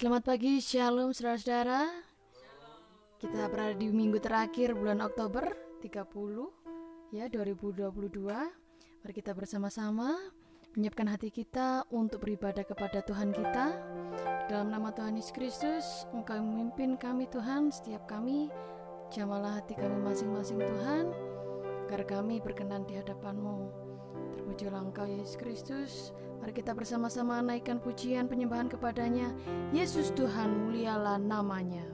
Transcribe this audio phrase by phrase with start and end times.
[0.00, 1.84] Selamat pagi, Shalom saudara-saudara.
[3.20, 5.52] Kita berada di minggu terakhir bulan Oktober
[5.84, 7.92] 30 ya 2022.
[9.04, 10.16] Mari kita bersama-sama
[10.72, 13.76] menyiapkan hati kita untuk beribadah kepada Tuhan kita.
[14.48, 15.84] Dalam nama Tuhan Yesus Kristus,
[16.16, 18.48] Engkau yang memimpin kami Tuhan, setiap kami
[19.12, 21.12] jamalah hati kami masing-masing Tuhan,
[21.92, 23.79] agar kami berkenan di hadapan-Mu.
[24.50, 25.92] Terpujilah Engkau Yesus Kristus,
[26.42, 29.30] Mari kita bersama-sama naikkan pujian penyembahan kepadanya.
[29.70, 31.86] Yesus Tuhan mulialah namanya.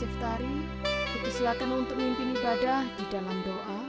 [0.00, 0.56] Ciftari,
[1.12, 3.80] dipersilakan untuk memimpin ibadah di dalam doa.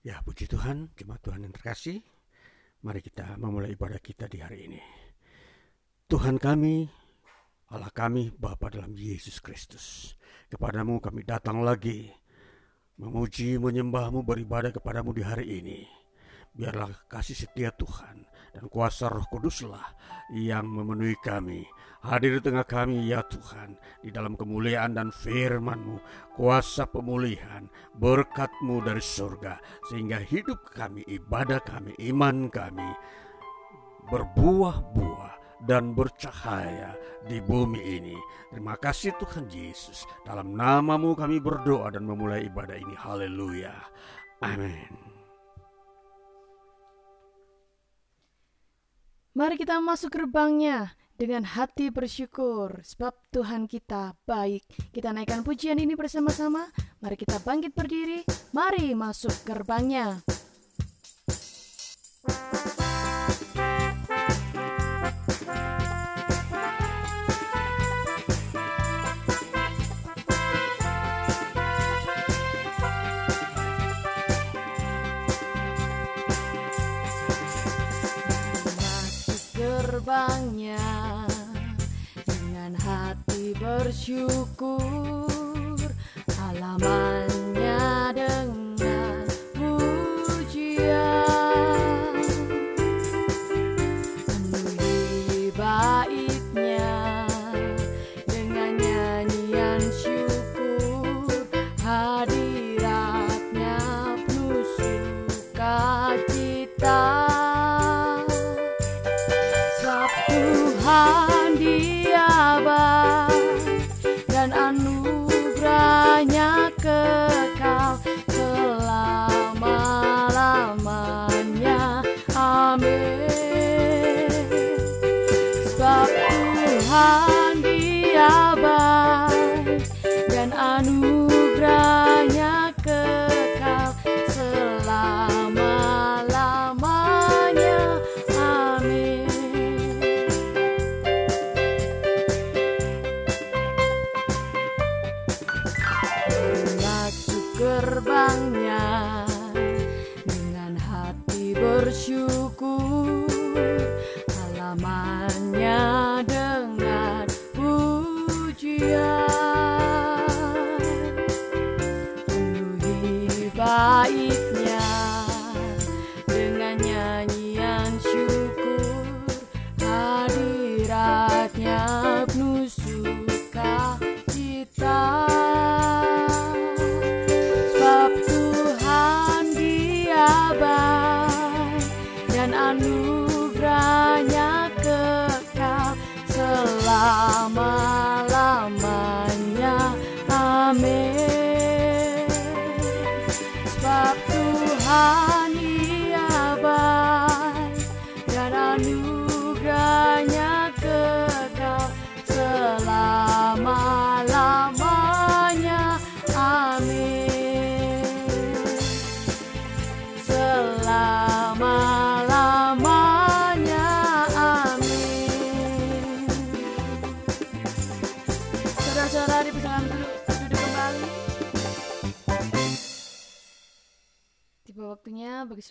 [0.00, 2.00] Ya, puji Tuhan, jemaat Tuhan yang terkasih.
[2.88, 4.80] Mari kita memulai ibadah kita di hari ini.
[6.08, 6.88] Tuhan kami,
[7.68, 10.16] Allah kami, Bapa dalam Yesus Kristus.
[10.48, 12.08] Kepadamu kami datang lagi,
[12.96, 15.84] memuji, menyembahmu, beribadah kepadamu di hari ini.
[16.56, 18.23] Biarlah kasih setia Tuhan
[18.54, 19.82] dan kuasa roh kuduslah
[20.32, 21.66] yang memenuhi kami.
[22.04, 25.98] Hadir di tengah kami ya Tuhan, di dalam kemuliaan dan firman-Mu,
[26.36, 27.64] kuasa pemulihan,
[27.96, 29.56] berkat-Mu dari surga,
[29.88, 32.90] sehingga hidup kami, ibadah kami, iman kami,
[34.12, 36.92] berbuah-buah dan bercahaya
[37.24, 38.16] di bumi ini.
[38.52, 40.04] Terima kasih Tuhan Yesus.
[40.28, 42.92] Dalam namamu kami berdoa dan memulai ibadah ini.
[43.00, 43.72] Haleluya.
[44.44, 45.13] Amin.
[49.34, 54.62] Mari kita masuk gerbangnya dengan hati bersyukur sebab Tuhan kita baik.
[54.94, 56.70] Kita naikkan pujian ini bersama-sama.
[57.02, 58.22] Mari kita bangkit berdiri.
[58.54, 60.22] Mari masuk gerbangnya.
[62.24, 62.53] Thank
[84.04, 85.80] bersyukur.
[86.36, 87.33] Halamannya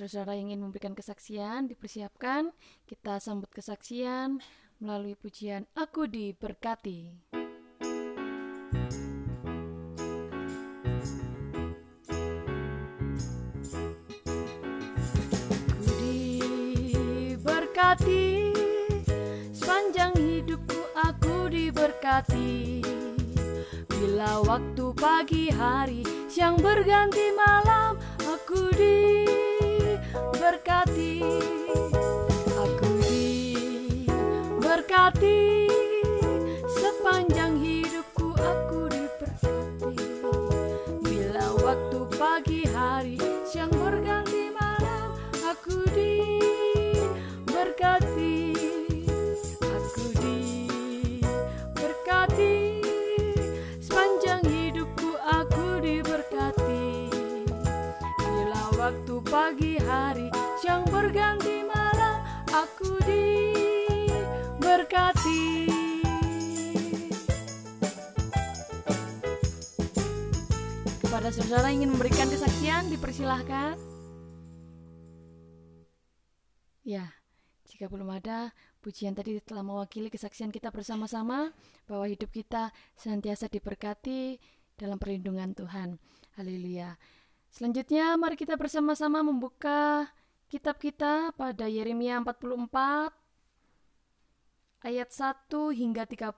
[0.03, 2.51] saudara-saudara ingin memberikan kesaksian dipersiapkan
[2.83, 4.43] kita sambut kesaksian
[4.83, 7.07] melalui pujian Aku diberkati.
[15.71, 15.87] Ku
[17.39, 18.27] diberkati
[19.55, 22.83] sepanjang hidupku aku diberkati
[23.87, 27.95] Bila waktu pagi hari siang berganti malam
[28.27, 29.52] aku diberkati
[30.13, 30.29] Aku
[33.01, 35.41] diberkati
[71.33, 73.73] saudara ingin memberikan kesaksian dipersilahkan
[76.85, 77.09] Ya,
[77.65, 78.51] jika belum ada,
[78.83, 81.55] pujian tadi telah mewakili kesaksian kita bersama-sama
[81.87, 84.35] bahwa hidup kita senantiasa diberkati
[84.75, 85.95] dalam perlindungan Tuhan.
[86.35, 86.99] Haleluya.
[87.49, 90.11] Selanjutnya, mari kita bersama-sama membuka
[90.51, 93.15] kitab kita pada Yeremia 44
[94.83, 96.35] ayat 1 hingga 30.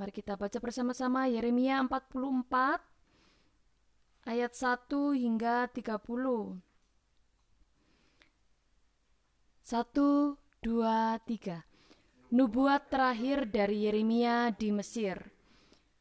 [0.00, 2.97] Mari kita baca bersama-sama Yeremia 44
[4.28, 6.60] ayat 1 hingga 30.
[9.64, 11.64] Satu, dua, tiga.
[12.28, 15.32] Nubuat terakhir dari Yeremia di Mesir.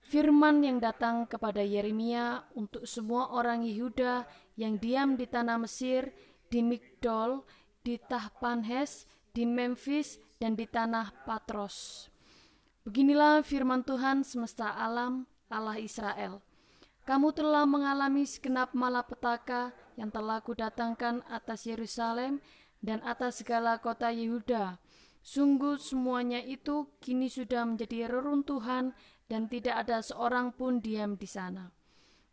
[0.03, 4.27] Firman yang datang kepada Yeremia untuk semua orang Yehuda
[4.59, 6.11] yang diam di tanah Mesir,
[6.51, 7.43] di Migdol,
[7.83, 12.07] di Tahpanhes, di Memphis, dan di tanah Patros.
[12.87, 16.46] Beginilah firman Tuhan semesta alam, Allah Israel.
[17.07, 22.43] Kamu telah mengalami segenap malapetaka yang telah kudatangkan atas Yerusalem
[22.83, 24.75] dan atas segala kota Yehuda.
[25.23, 28.91] Sungguh semuanya itu kini sudah menjadi reruntuhan
[29.31, 31.71] dan tidak ada seorang pun diam di sana.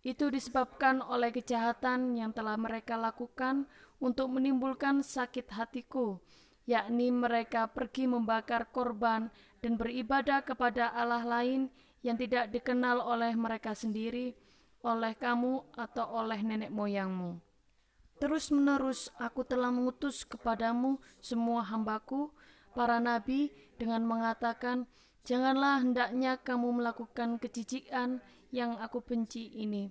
[0.02, 3.70] Itu disebabkan oleh kejahatan yang telah mereka lakukan
[4.02, 6.18] untuk menimbulkan sakit hatiku,
[6.66, 9.30] yakni mereka pergi membakar korban
[9.62, 11.70] dan beribadah kepada Allah lain
[12.02, 14.36] yang tidak dikenal oleh mereka sendiri,
[14.84, 17.40] oleh kamu, atau oleh nenek moyangmu.
[18.20, 22.30] Terus-menerus aku telah mengutus kepadamu semua hambaku,
[22.76, 23.50] para nabi,
[23.80, 24.86] dengan mengatakan,
[25.24, 28.20] Janganlah hendaknya kamu melakukan kejijikan
[28.52, 29.88] yang aku benci ini.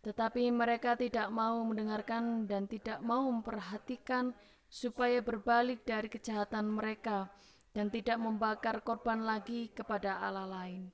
[0.00, 4.32] Tetapi mereka tidak mau mendengarkan dan tidak mau memperhatikan
[4.72, 7.28] supaya berbalik dari kejahatan mereka
[7.76, 10.88] dan tidak membakar korban lagi kepada Allah lain.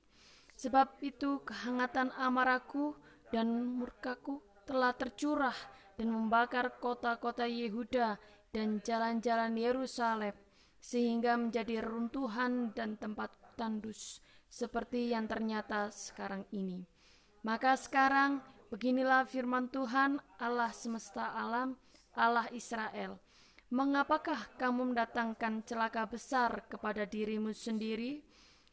[0.59, 2.91] Sebab itu kehangatan amarahku
[3.33, 5.55] dan murkaku telah tercurah
[5.97, 8.19] dan membakar kota-kota Yehuda
[8.51, 10.35] dan jalan-jalan Yerusalem
[10.77, 16.85] sehingga menjadi runtuhan dan tempat tandus seperti yang ternyata sekarang ini.
[17.43, 18.39] Maka sekarang
[18.71, 21.75] beginilah firman Tuhan Allah semesta alam,
[22.15, 23.19] Allah Israel.
[23.67, 28.23] Mengapakah kamu mendatangkan celaka besar kepada dirimu sendiri?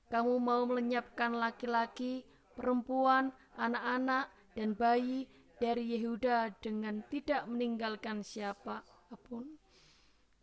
[0.07, 2.23] Kamu mau melenyapkan laki-laki,
[2.55, 5.27] perempuan, anak-anak, dan bayi
[5.59, 8.83] dari Yehuda dengan tidak meninggalkan siapa
[9.27, 9.47] pun.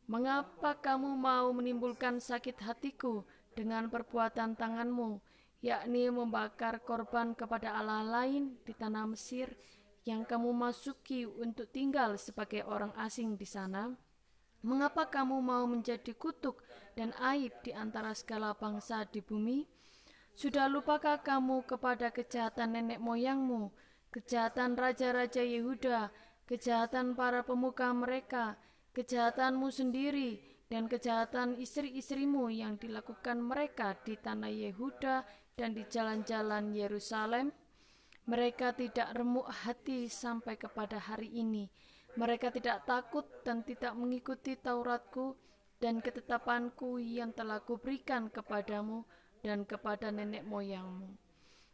[0.08, 3.24] Mengapa kamu mau menimbulkan sakit hatiku
[3.56, 5.20] dengan perbuatan tanganmu,
[5.64, 9.56] yakni membakar korban kepada Allah lain di tanah Mesir
[10.04, 13.94] yang kamu masuki untuk tinggal sebagai orang asing di sana?
[14.62, 16.62] Mengapa kamu mau menjadi kutuk
[16.94, 19.66] dan aib di antara segala bangsa di bumi?
[20.38, 23.74] Sudah lupakah kamu kepada kejahatan nenek moyangmu,
[24.12, 26.12] kejahatan raja-raja Yehuda,
[26.46, 28.60] kejahatan para pemuka mereka,
[28.94, 35.24] kejahatanmu sendiri, dan kejahatan istri-istrimu yang dilakukan mereka di tanah Yehuda
[35.56, 37.52] dan di jalan-jalan Yerusalem?
[38.28, 41.68] Mereka tidak remuk hati sampai kepada hari ini
[42.20, 45.40] mereka tidak takut dan tidak mengikuti Tauratku
[45.80, 49.08] dan ketetapanku yang telah kuberikan kepadamu
[49.40, 51.16] dan kepada nenek moyangmu.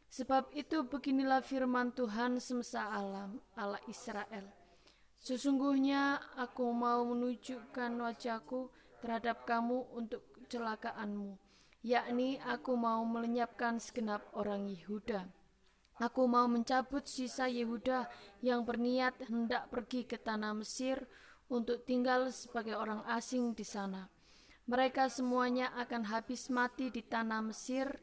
[0.07, 4.47] Sebab itu beginilah firman Tuhan semesta alam, Allah Israel.
[5.19, 8.71] Sesungguhnya aku mau menunjukkan wajahku
[9.03, 11.35] terhadap kamu untuk kecelakaanmu,
[11.83, 15.27] yakni aku mau melenyapkan segenap orang Yehuda
[15.97, 18.05] Aku mau mencabut sisa Yehuda
[18.45, 21.09] yang berniat hendak pergi ke tanah Mesir
[21.49, 24.05] untuk tinggal sebagai orang asing di sana.
[24.69, 27.97] Mereka semuanya akan habis mati di tanah Mesir.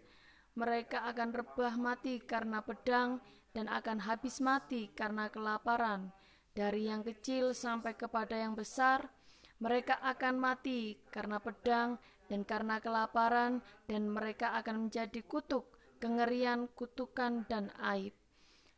[0.55, 3.19] Mereka akan rebah mati karena pedang
[3.55, 6.15] dan akan habis mati karena kelaparan.
[6.55, 9.11] Dari yang kecil sampai kepada yang besar,
[9.59, 17.49] mereka akan mati karena pedang dan karena kelaparan, dan mereka akan menjadi kutuk kengerian, kutukan,
[17.49, 18.13] dan aib.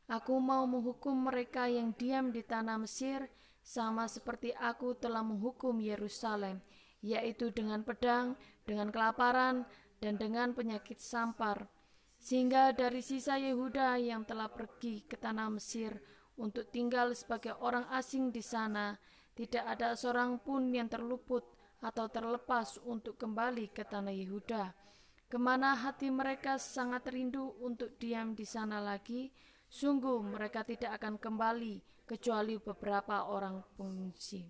[0.06, 3.26] Aku mau menghukum mereka yang diam di tanah Mesir,
[3.66, 6.62] sama seperti aku telah menghukum Yerusalem,
[7.02, 9.66] yaitu dengan pedang, dengan kelaparan,
[10.02, 11.68] dan dengan penyakit sampar.
[12.16, 15.96] Sehingga dari sisa Yehuda yang telah pergi ke tanah Mesir
[16.40, 18.96] untuk tinggal sebagai orang asing di sana,
[19.36, 21.44] tidak ada seorang pun yang terluput
[21.84, 24.86] atau terlepas untuk kembali ke tanah Yehuda
[25.26, 29.34] ke mana hati mereka sangat rindu untuk diam di sana lagi,
[29.66, 34.46] sungguh mereka tidak akan kembali kecuali beberapa orang pengungsi.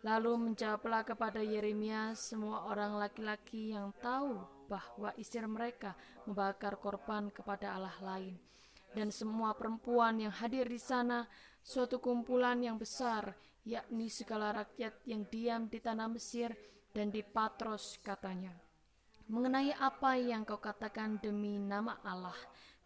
[0.00, 5.94] Lalu menjawablah kepada Yeremia semua orang laki-laki yang tahu bahwa istri mereka
[6.26, 8.36] membakar korban kepada Allah lain.
[8.92, 11.26] Dan semua perempuan yang hadir di sana,
[11.62, 13.34] suatu kumpulan yang besar,
[13.66, 16.54] yakni segala rakyat yang diam di tanah Mesir
[16.94, 18.66] dan di Patros katanya
[19.26, 22.36] mengenai apa yang kau katakan demi nama Allah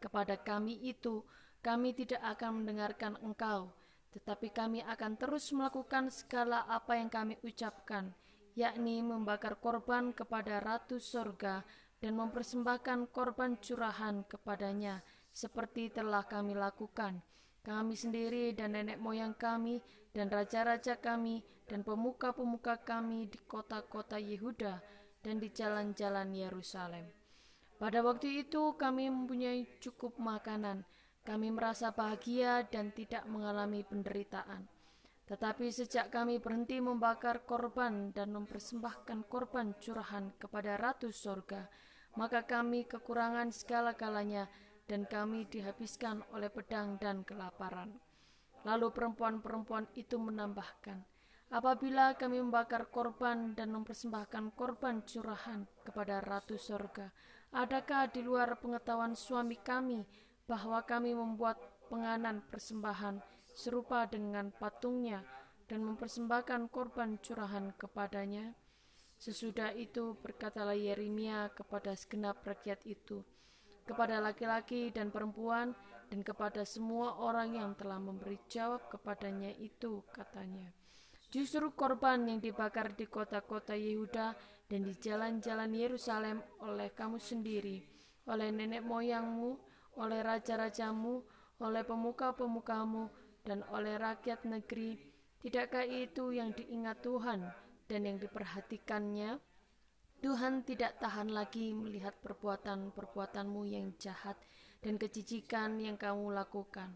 [0.01, 1.21] kepada kami itu,
[1.61, 3.69] kami tidak akan mendengarkan engkau,
[4.17, 8.09] tetapi kami akan terus melakukan segala apa yang kami ucapkan,
[8.57, 11.63] yakni membakar korban kepada Ratu Sorga
[12.01, 17.21] dan mempersembahkan korban curahan kepadanya, seperti telah kami lakukan.
[17.61, 19.85] Kami sendiri dan nenek moyang kami
[20.17, 24.81] dan raja-raja kami dan pemuka-pemuka kami di kota-kota Yehuda
[25.21, 27.07] dan di jalan-jalan Yerusalem.
[27.77, 30.85] Pada waktu itu kami mempunyai cukup makanan,
[31.25, 34.80] kami merasa bahagia dan tidak mengalami penderitaan.
[35.31, 41.71] Tetapi sejak kami berhenti membakar korban dan mempersembahkan korban curahan kepada Ratu Sorga,
[42.19, 44.51] maka kami kekurangan segala-galanya
[44.91, 47.95] dan kami dihabiskan oleh pedang dan kelaparan.
[48.67, 51.07] Lalu perempuan-perempuan itu menambahkan,
[51.51, 57.11] Apabila kami membakar korban dan mempersembahkan korban curahan kepada Ratu Sorga,
[57.51, 60.07] adakah di luar pengetahuan suami kami
[60.47, 61.59] bahwa kami membuat
[61.91, 63.19] penganan persembahan
[63.55, 65.23] serupa dengan patungnya
[65.67, 68.55] dan mempersembahkan korban curahan kepadanya?
[69.21, 73.21] Sesudah itu berkatalah Yeremia kepada segenap rakyat itu,
[73.85, 75.77] kepada laki-laki dan perempuan,
[76.09, 80.73] dan kepada semua orang yang telah memberi jawab kepadanya itu, katanya.
[81.31, 84.35] Justru korban yang dibakar di kota-kota Yehuda
[84.67, 87.87] dan di jalan-jalan Yerusalem oleh kamu sendiri,
[88.27, 89.55] oleh nenek moyangmu,
[90.03, 91.23] oleh raja-rajamu,
[91.63, 93.07] oleh pemuka-pemukamu,
[93.45, 95.01] dan oleh rakyat negeri,
[95.41, 97.41] tidakkah itu yang diingat Tuhan
[97.89, 99.41] dan yang diperhatikannya,
[100.21, 104.37] Tuhan tidak tahan lagi melihat perbuatan-perbuatanmu yang jahat
[104.85, 106.93] dan kejijikan yang kamu lakukan.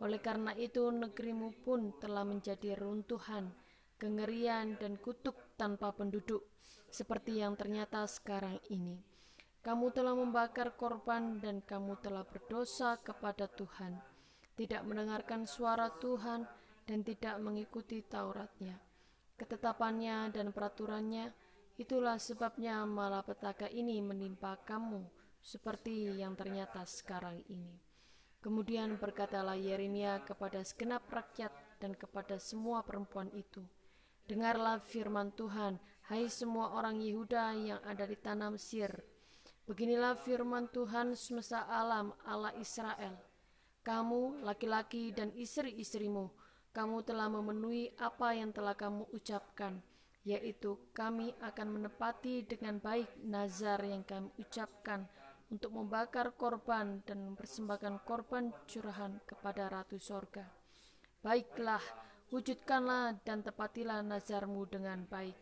[0.00, 3.52] Oleh karena itu, negerimu pun telah menjadi runtuhan,
[4.00, 6.48] kengerian, dan kutuk tanpa penduduk,
[6.88, 8.98] seperti yang ternyata sekarang ini.
[9.62, 14.00] Kamu telah membakar korban, dan kamu telah berdosa kepada Tuhan,
[14.58, 16.48] tidak mendengarkan suara Tuhan,
[16.82, 18.92] dan tidak mengikuti Tauratnya
[19.42, 21.34] ketetapannya dan peraturannya,
[21.74, 25.02] itulah sebabnya malapetaka ini menimpa kamu
[25.42, 27.74] seperti yang ternyata sekarang ini.
[28.38, 31.50] Kemudian berkatalah Yeremia kepada segenap rakyat
[31.82, 33.66] dan kepada semua perempuan itu,
[34.22, 39.02] Dengarlah firman Tuhan, hai semua orang Yehuda yang ada di tanah Mesir.
[39.66, 43.18] Beginilah firman Tuhan semesta alam Allah Israel.
[43.82, 46.30] Kamu, laki-laki dan istri-istrimu,
[46.70, 49.82] kamu telah memenuhi apa yang telah kamu ucapkan,
[50.22, 55.10] yaitu kami akan menepati dengan baik nazar yang kami ucapkan
[55.50, 60.46] untuk membakar korban dan mempersembahkan korban curahan kepada Ratu Sorga.
[61.20, 61.82] Baiklah,
[62.32, 65.36] wujudkanlah dan tepatilah nazarmu dengan baik.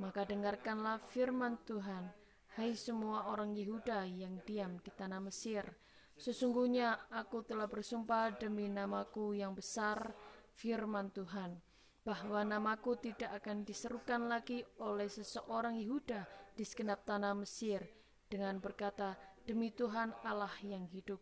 [0.00, 2.14] Maka dengarkanlah firman Tuhan,
[2.56, 5.68] hai semua orang Yehuda yang diam di tanah Mesir.
[6.16, 10.16] Sesungguhnya aku telah bersumpah demi namaku yang besar,
[10.56, 11.60] firman Tuhan,
[12.08, 16.24] bahwa namaku tidak akan diserukan lagi oleh seseorang Yehuda
[16.56, 17.84] di segenap tanah Mesir
[18.32, 19.12] dengan berkata,
[19.44, 21.20] demi Tuhan Allah yang hidup.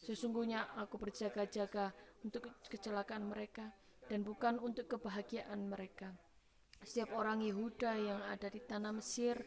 [0.00, 1.92] Sesungguhnya aku berjaga-jaga
[2.24, 3.68] untuk kecelakaan mereka
[4.08, 6.16] dan bukan untuk kebahagiaan mereka.
[6.82, 9.38] Setiap orang Yehuda yang ada di tanah Mesir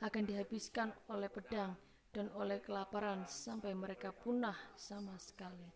[0.00, 5.70] akan dihabiskan oleh pedang dan oleh kelaparan sampai mereka punah sama sekali.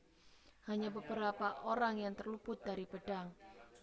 [0.66, 3.31] Hanya beberapa orang yang terluput dari pedang,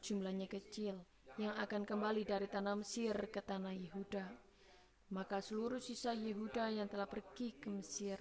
[0.04, 1.00] jumlahnya kecil,
[1.40, 4.26] yang akan kembali dari tanah Mesir ke tanah Yehuda.
[5.12, 8.20] Maka seluruh sisa Yehuda yang telah pergi ke Mesir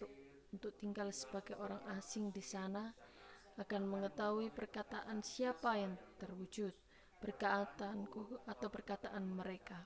[0.51, 2.91] untuk tinggal sebagai orang asing di sana
[3.59, 6.75] akan mengetahui perkataan siapa yang terwujud,
[7.19, 9.85] perkataanku atau perkataan mereka.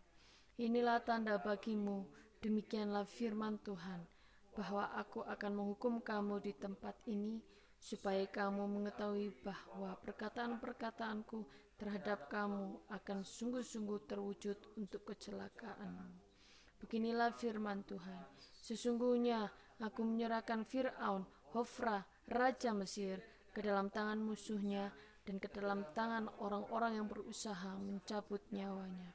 [0.60, 2.06] Inilah tanda bagimu,
[2.38, 4.06] demikianlah firman Tuhan,
[4.54, 7.42] bahwa aku akan menghukum kamu di tempat ini
[7.78, 11.44] supaya kamu mengetahui bahwa perkataan-perkataanku
[11.76, 16.10] terhadap kamu akan sungguh-sungguh terwujud untuk kecelakaanmu.
[16.80, 18.24] Beginilah firman Tuhan.
[18.64, 19.50] Sesungguhnya
[19.82, 23.20] aku menyerahkan Fir'aun, Hofra, Raja Mesir,
[23.54, 24.90] ke dalam tangan musuhnya
[25.22, 29.14] dan ke dalam tangan orang-orang yang berusaha mencabut nyawanya.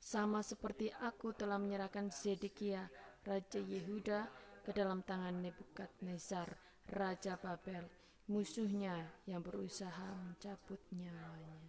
[0.00, 2.88] Sama seperti aku telah menyerahkan Zedekia,
[3.20, 6.52] Raja Yehuda, ke dalam tangan Nebukadnezar,
[6.92, 7.88] Raja Babel,
[8.28, 11.60] musuhnya yang berusaha mencabut nyawanya.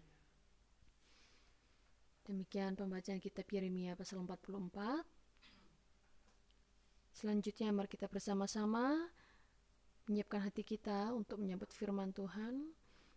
[2.28, 5.04] Demikian pembacaan kitab Yeremia pasal 44.
[7.12, 9.10] Selanjutnya mari kita bersama-sama
[10.06, 12.72] menyiapkan hati kita untuk menyambut firman Tuhan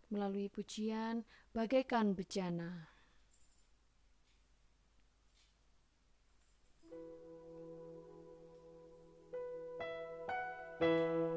[0.08, 2.93] melalui pujian bagaikan bejana.
[10.84, 11.33] Thank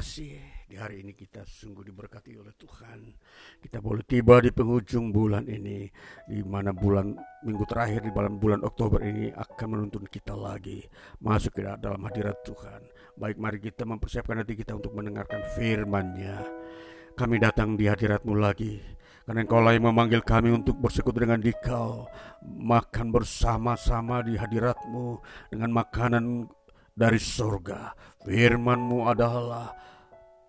[0.00, 3.04] Yang terkasih Di hari ini kita sungguh diberkati oleh Tuhan.
[3.60, 5.92] Kita boleh tiba di penghujung bulan ini
[6.24, 7.12] di mana bulan
[7.44, 10.80] minggu terakhir di dalam bulan Oktober ini akan menuntun kita lagi
[11.20, 12.80] Masuk ke dalam hadirat Tuhan.
[13.20, 16.48] Baik mari kita mempersiapkan hati kita untuk mendengarkan firman-Nya.
[17.12, 18.80] Kami datang di hadiratmu lagi
[19.28, 22.08] karena engkau lah yang memanggil kami untuk bersekutu dengan dikau
[22.40, 25.20] Makan bersama-sama di hadiratmu
[25.52, 26.48] Dengan makanan
[26.96, 27.94] dari surga.
[28.24, 29.89] Firmanmu adalah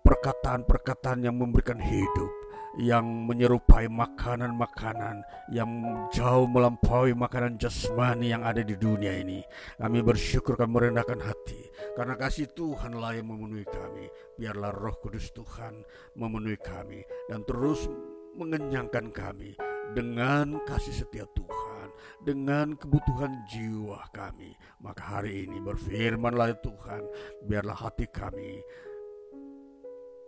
[0.02, 2.30] perkataan-perkataan yang memberikan hidup,
[2.78, 5.70] yang menyerupai makanan-makanan yang
[6.10, 9.44] jauh melampaui makanan jasmani yang ada di dunia ini.
[9.78, 11.62] Kami bersyukur kami merendahkan hati
[11.94, 14.08] karena kasih Tuhanlah yang memenuhi kami.
[14.40, 15.84] Biarlah Roh Kudus Tuhan
[16.16, 17.86] memenuhi kami dan terus
[18.32, 19.54] mengenyangkan kami
[19.92, 21.92] dengan kasih setia Tuhan
[22.24, 24.56] dengan kebutuhan jiwa kami.
[24.80, 27.02] Maka hari ini berfirmanlah ya Tuhan,
[27.44, 28.64] biarlah hati kami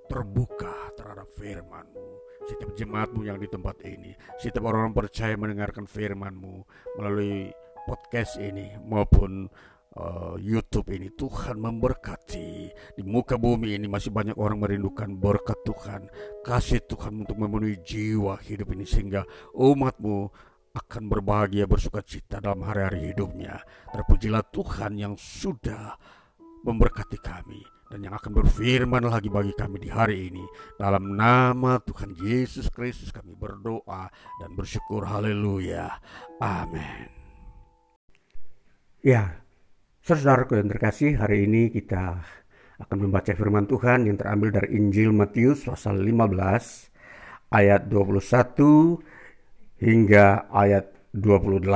[0.07, 2.09] terbuka terhadap firman-Mu.
[2.45, 6.65] Setiap jemaatmu yang di tempat ini, setiap orang, percaya mendengarkan firman-Mu
[7.01, 7.49] melalui
[7.85, 9.49] podcast ini maupun
[9.97, 12.49] uh, YouTube ini Tuhan memberkati
[12.97, 16.09] di muka bumi ini masih banyak orang merindukan berkat Tuhan
[16.41, 20.33] kasih Tuhan untuk memenuhi jiwa hidup ini sehingga umatmu
[20.75, 23.63] akan berbahagia bersuka cita dalam hari-hari hidupnya.
[23.95, 25.95] Terpujilah Tuhan yang sudah
[26.67, 30.43] memberkati kami dan yang akan berfirman lagi bagi kami di hari ini.
[30.75, 34.11] Dalam nama Tuhan Yesus Kristus kami berdoa
[34.43, 36.03] dan bersyukur haleluya.
[36.43, 37.07] Amin.
[38.99, 39.39] Ya,
[40.03, 42.19] saudaraku yang terkasih, hari ini kita
[42.83, 48.99] akan membaca firman Tuhan yang terambil dari Injil Matius pasal 15 ayat 21
[49.79, 51.71] hingga ayat 28.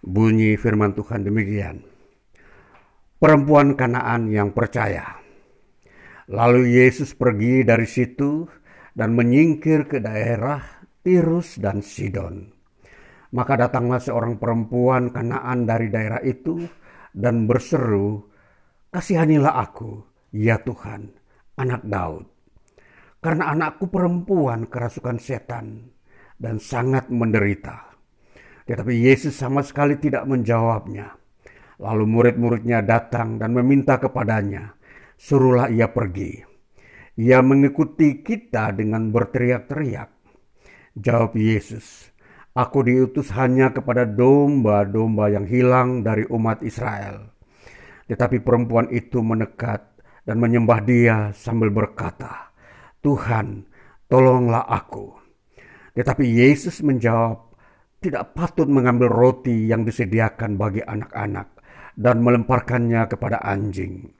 [0.00, 1.93] Bunyi firman Tuhan demikian.
[3.18, 5.22] Perempuan Kanaan yang percaya.
[6.28, 8.44] Lalu Yesus pergi dari situ
[8.94, 10.60] dan menyingkir ke daerah
[11.04, 12.48] Tirus dan Sidon.
[13.34, 16.64] Maka datanglah seorang perempuan Kanaan dari daerah itu
[17.14, 18.22] dan berseru,
[18.90, 20.02] "Kasihanilah aku,
[20.34, 21.10] ya Tuhan,
[21.58, 22.26] anak Daud,
[23.22, 25.94] karena anakku perempuan kerasukan setan
[26.34, 27.94] dan sangat menderita.
[28.68, 31.23] Tetapi Yesus sama sekali tidak menjawabnya.
[31.82, 34.78] Lalu murid-muridnya datang dan meminta kepadanya,
[35.18, 36.38] suruhlah ia pergi.
[37.18, 40.10] Ia mengikuti kita dengan berteriak-teriak.
[40.94, 42.14] Jawab Yesus,
[42.54, 47.34] Aku diutus hanya kepada domba-domba yang hilang dari umat Israel.
[48.06, 49.82] Tetapi perempuan itu menekat
[50.22, 52.54] dan menyembah dia sambil berkata,
[53.02, 53.66] Tuhan,
[54.06, 55.18] tolonglah aku.
[55.98, 57.58] Tetapi Yesus menjawab,
[57.98, 61.53] tidak patut mengambil roti yang disediakan bagi anak-anak
[61.94, 64.10] dan melemparkannya kepada anjing.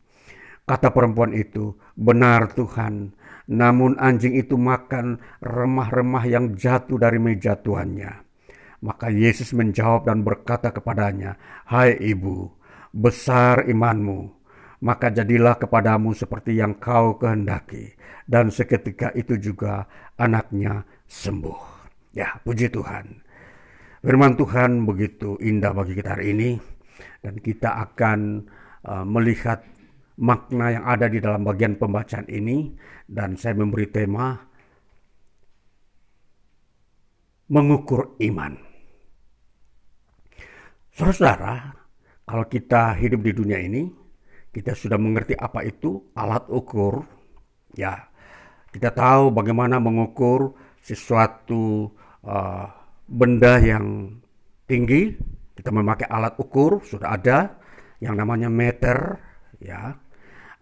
[0.65, 3.13] Kata perempuan itu, benar Tuhan,
[3.53, 8.25] namun anjing itu makan remah-remah yang jatuh dari meja tuannya.
[8.81, 11.37] Maka Yesus menjawab dan berkata kepadanya,
[11.69, 12.49] Hai ibu,
[12.93, 14.33] besar imanmu,
[14.81, 17.93] maka jadilah kepadamu seperti yang kau kehendaki.
[18.25, 19.85] Dan seketika itu juga
[20.17, 21.61] anaknya sembuh.
[22.17, 23.21] Ya, puji Tuhan.
[24.01, 26.74] Firman Tuhan begitu indah bagi kita hari ini
[27.21, 28.45] dan kita akan
[28.87, 29.63] uh, melihat
[30.19, 32.71] makna yang ada di dalam bagian pembacaan ini
[33.11, 34.39] dan saya memberi tema
[37.51, 38.57] mengukur iman.
[40.95, 41.75] Saudara-saudara,
[42.23, 43.91] kalau kita hidup di dunia ini,
[44.55, 47.03] kita sudah mengerti apa itu alat ukur.
[47.75, 48.07] Ya,
[48.71, 51.91] kita tahu bagaimana mengukur sesuatu
[52.23, 52.71] uh,
[53.11, 54.19] benda yang
[54.71, 55.19] tinggi,
[55.55, 57.39] kita memakai alat ukur sudah ada
[58.03, 59.19] yang namanya meter,
[59.63, 59.95] ya.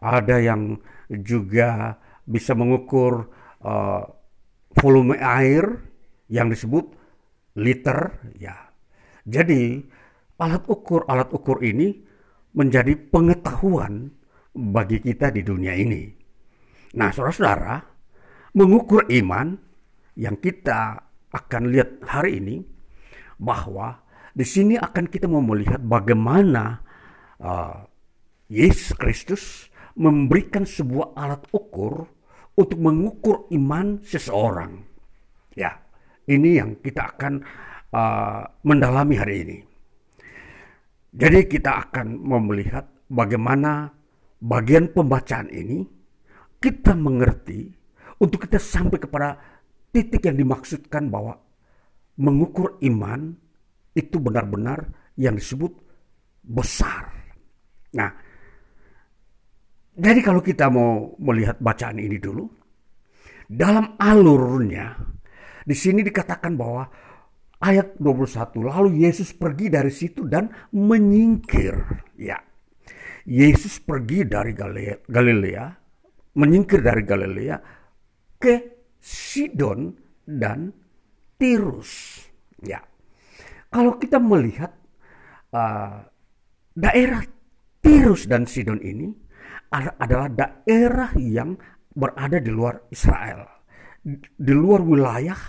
[0.03, 0.77] Ada yang
[1.09, 3.31] juga bisa mengukur
[3.63, 4.03] uh,
[4.77, 5.65] volume air
[6.29, 6.85] yang disebut
[7.57, 8.57] liter, ya.
[9.25, 9.81] Jadi
[10.43, 12.03] alat ukur alat ukur ini
[12.53, 14.13] menjadi pengetahuan
[14.53, 16.13] bagi kita di dunia ini.
[16.93, 17.81] Nah, saudara-saudara,
[18.53, 19.57] mengukur iman
[20.21, 21.01] yang kita
[21.33, 22.61] akan lihat hari ini
[23.41, 24.02] bahwa
[24.33, 26.81] di sini akan kita mau melihat bagaimana
[27.41, 27.85] uh,
[28.49, 32.09] Yesus Kristus memberikan sebuah alat ukur
[32.57, 34.81] untuk mengukur iman seseorang.
[35.53, 35.77] Ya,
[36.29, 37.45] ini yang kita akan
[37.93, 39.59] uh, mendalami hari ini.
[41.13, 43.93] Jadi kita akan mau melihat bagaimana
[44.41, 45.85] bagian pembacaan ini
[46.57, 47.69] kita mengerti
[48.17, 49.37] untuk kita sampai kepada
[49.93, 51.37] titik yang dimaksudkan bahwa
[52.17, 53.37] mengukur iman
[53.93, 54.89] itu benar-benar
[55.21, 55.73] yang disebut
[56.43, 57.13] besar.
[57.93, 58.11] Nah,
[59.93, 62.49] jadi kalau kita mau melihat bacaan ini dulu,
[63.45, 64.97] dalam alurnya
[65.63, 66.89] di sini dikatakan bahwa
[67.63, 71.77] ayat 21 lalu Yesus pergi dari situ dan menyingkir.
[72.19, 72.41] Ya.
[73.23, 74.51] Yesus pergi dari
[75.07, 75.65] Galilea,
[76.35, 77.57] menyingkir dari Galilea
[78.41, 78.55] ke
[78.99, 79.95] Sidon
[80.27, 80.75] dan
[81.39, 82.19] Tirus.
[82.67, 82.92] Ya.
[83.73, 84.69] Kalau kita melihat
[85.57, 86.05] uh,
[86.77, 87.25] daerah
[87.81, 89.09] Tirus dan Sidon ini
[89.73, 91.57] adalah daerah yang
[91.89, 93.49] berada di luar Israel,
[94.37, 95.41] di luar wilayah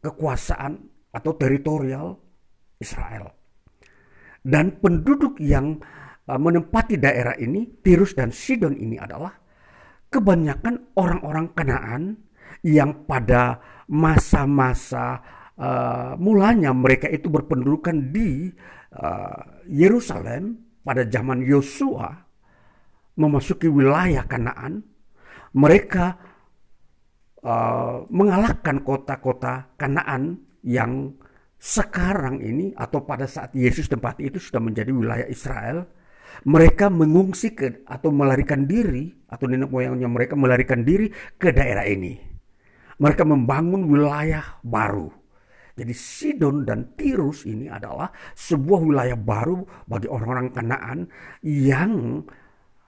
[0.00, 0.72] kekuasaan
[1.12, 2.16] atau teritorial
[2.80, 3.28] Israel.
[4.40, 5.76] Dan penduduk yang
[6.24, 9.36] uh, menempati daerah ini, Tirus dan Sidon ini adalah
[10.08, 12.02] kebanyakan orang-orang Kanaan
[12.64, 13.60] yang pada
[13.92, 18.52] masa-masa uh, mulanya mereka itu berpendudukan di
[18.96, 22.26] uh, Yerusalem pada zaman Yosua
[23.16, 24.84] memasuki wilayah Kanaan,
[25.56, 26.14] mereka
[27.42, 31.16] uh, mengalahkan kota-kota Kanaan yang
[31.56, 35.88] sekarang ini atau pada saat Yesus tempat itu sudah menjadi wilayah Israel,
[36.44, 41.08] mereka mengungsi ke atau melarikan diri atau nenek moyangnya mereka melarikan diri
[41.40, 42.20] ke daerah ini.
[43.00, 45.25] Mereka membangun wilayah baru.
[45.76, 50.98] Jadi Sidon dan Tirus ini adalah sebuah wilayah baru bagi orang-orang Kanaan
[51.44, 52.24] yang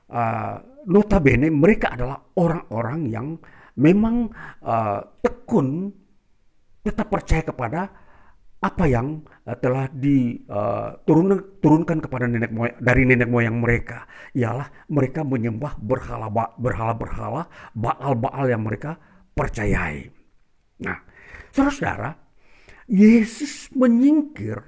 [0.09, 0.57] uh,
[0.89, 3.37] notabene mereka adalah orang-orang yang
[3.77, 4.33] memang
[4.65, 5.93] uh, tekun
[6.81, 7.81] tetap percaya kepada
[8.59, 14.03] apa yang uh, telah diturunkan kepada nenek moyang dari nenek moyang mereka
[14.35, 16.27] ialah mereka menyembah berhala
[16.59, 17.43] berhala berhala
[17.77, 18.99] baal baal yang mereka
[19.37, 20.11] percayai.
[20.83, 20.99] Nah,
[21.55, 22.28] saudara-saudara,
[22.89, 24.59] Yesus menyingkir.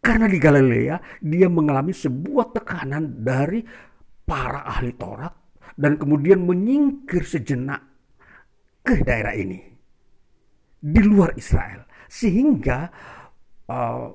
[0.00, 3.60] Karena di Galilea dia mengalami sebuah tekanan dari
[4.24, 5.32] para ahli Taurat
[5.76, 7.84] dan kemudian menyingkir sejenak
[8.80, 9.60] ke daerah ini.
[10.80, 11.84] Di luar Israel.
[12.08, 12.88] Sehingga
[13.68, 14.08] uh,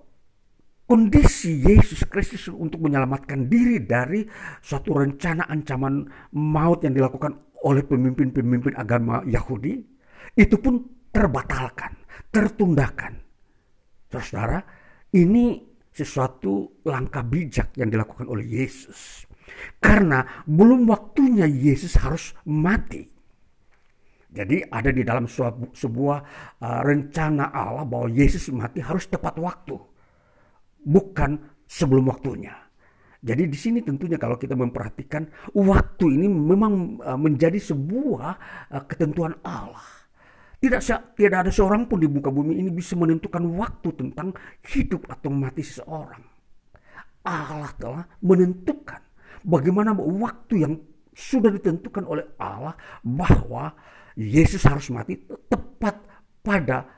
[0.90, 4.26] kondisi Yesus Kristus untuk menyelamatkan diri dari
[4.62, 7.34] suatu rencana ancaman maut yang dilakukan
[7.66, 9.82] oleh pemimpin-pemimpin agama Yahudi
[10.38, 11.98] itu pun terbatalkan,
[12.30, 13.25] tertundakan.
[14.12, 14.62] Saudara,
[15.16, 19.24] ini sesuatu langkah bijak yang dilakukan oleh Yesus.
[19.80, 23.08] Karena belum waktunya Yesus harus mati.
[24.36, 25.32] Jadi ada di dalam
[25.72, 26.20] sebuah,
[26.60, 29.80] uh, rencana Allah bahwa Yesus mati harus tepat waktu.
[30.84, 32.52] Bukan sebelum waktunya.
[33.26, 38.32] Jadi di sini tentunya kalau kita memperhatikan waktu ini memang uh, menjadi sebuah
[38.76, 40.05] uh, ketentuan Allah.
[40.66, 40.82] Tidak,
[41.14, 44.34] tidak ada seorang pun di muka bumi ini bisa menentukan waktu tentang
[44.66, 46.26] hidup atau mati seseorang.
[47.22, 48.98] Allah telah menentukan
[49.46, 50.74] bagaimana waktu yang
[51.14, 52.74] sudah ditentukan oleh Allah
[53.06, 53.78] bahwa
[54.18, 56.02] Yesus harus mati tepat
[56.42, 56.90] pada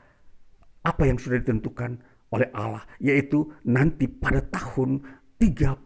[0.80, 2.00] apa yang sudah ditentukan
[2.32, 5.04] oleh Allah yaitu nanti pada tahun
[5.36, 5.76] 30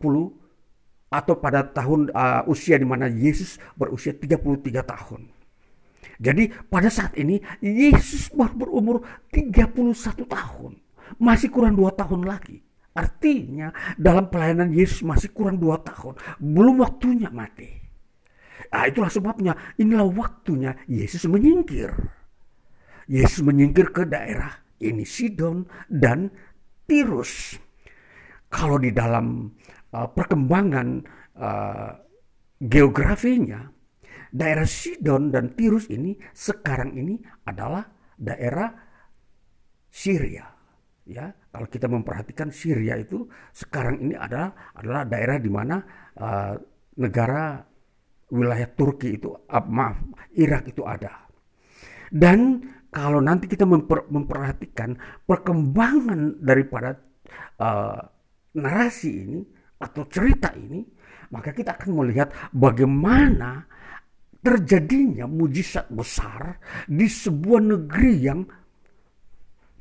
[1.10, 5.31] atau pada tahun uh, usia di mana Yesus berusia 33 tahun.
[6.18, 8.96] Jadi pada saat ini Yesus baru berumur
[9.30, 10.72] 31 tahun.
[11.18, 12.62] Masih kurang dua tahun lagi.
[12.92, 16.16] Artinya dalam pelayanan Yesus masih kurang dua tahun.
[16.40, 17.68] Belum waktunya mati.
[18.72, 21.92] Nah, itulah sebabnya inilah waktunya Yesus menyingkir.
[23.08, 26.32] Yesus menyingkir ke daerah ini Sidon dan
[26.88, 27.56] Tirus.
[28.52, 29.48] Kalau di dalam
[29.92, 30.88] uh, perkembangan
[31.40, 31.90] uh,
[32.60, 33.64] geografinya,
[34.32, 37.84] daerah Sidon dan Tirus ini sekarang ini adalah
[38.16, 38.72] daerah
[39.92, 40.48] Syria.
[41.02, 45.76] Ya, kalau kita memperhatikan Syria itu sekarang ini adalah adalah daerah di mana
[46.16, 46.54] uh,
[46.96, 47.60] negara
[48.32, 50.00] wilayah Turki itu, uh, maaf,
[50.38, 51.28] Irak itu ada.
[52.08, 56.96] Dan kalau nanti kita memper, memperhatikan perkembangan daripada
[57.60, 58.00] uh,
[58.56, 59.40] narasi ini
[59.82, 60.86] atau cerita ini,
[61.34, 63.66] maka kita akan melihat bagaimana
[64.42, 66.58] terjadinya mujizat besar
[66.90, 68.42] di sebuah negeri yang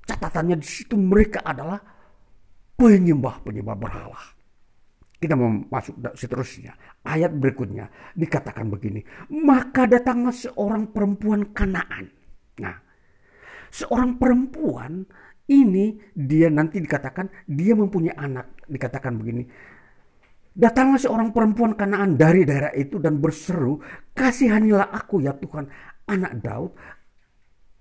[0.06, 1.82] catatannya di situ mereka adalah
[2.78, 4.22] penyembah-penyembah berhala.
[5.22, 6.74] Kita mau masuk seterusnya.
[7.06, 9.06] Ayat berikutnya dikatakan begini.
[9.30, 12.10] Maka datanglah seorang perempuan kanaan.
[12.58, 12.74] Nah,
[13.70, 15.06] seorang perempuan
[15.46, 18.66] ini dia nanti dikatakan dia mempunyai anak.
[18.66, 19.46] Dikatakan begini.
[20.52, 23.80] Datanglah seorang perempuan kanaan dari daerah itu dan berseru,
[24.12, 25.68] kasihanilah aku ya Tuhan,
[26.12, 26.72] anak Daud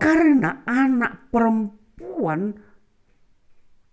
[0.01, 2.57] karena anak perempuan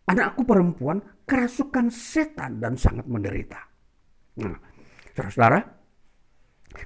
[0.08, 3.60] anakku perempuan kerasukan setan dan sangat menderita.
[4.40, 4.56] Nah,
[5.12, 5.60] saudara-saudara,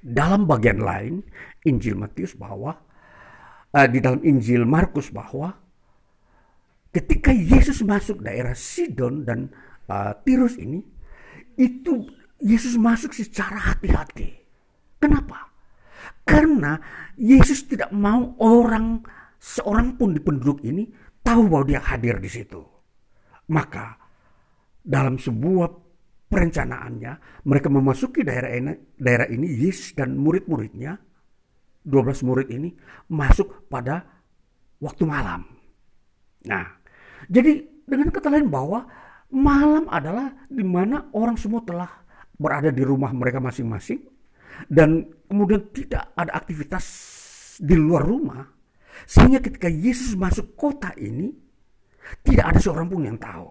[0.01, 1.21] dalam bagian lain
[1.69, 2.73] Injil Matius bahwa
[3.77, 5.53] uh, di dalam Injil Markus bahwa
[6.89, 9.53] ketika Yesus masuk daerah Sidon dan
[9.85, 10.81] uh, Tirus ini,
[11.57, 12.07] itu
[12.41, 14.33] Yesus masuk secara hati-hati.
[14.97, 15.49] Kenapa?
[16.25, 16.77] Karena
[17.17, 19.01] Yesus tidak mau orang
[19.41, 20.85] seorang pun di penduduk ini
[21.21, 22.61] tahu bahwa dia hadir di situ.
[23.51, 23.97] Maka
[24.81, 25.69] dalam sebuah
[26.31, 30.97] perencanaannya mereka memasuki daerah ini, daerah ini Yesus dan murid-muridnya
[31.85, 32.69] 12 murid ini
[33.09, 34.05] masuk pada
[34.77, 35.45] waktu malam.
[36.45, 36.65] Nah,
[37.29, 38.85] jadi dengan kata lain bahwa
[39.31, 41.89] malam adalah di mana orang semua telah
[42.35, 44.03] berada di rumah mereka masing-masing
[44.67, 46.85] dan kemudian tidak ada aktivitas
[47.61, 48.43] di luar rumah
[49.07, 51.31] sehingga ketika Yesus masuk kota ini
[52.25, 53.47] tidak ada seorang pun yang tahu.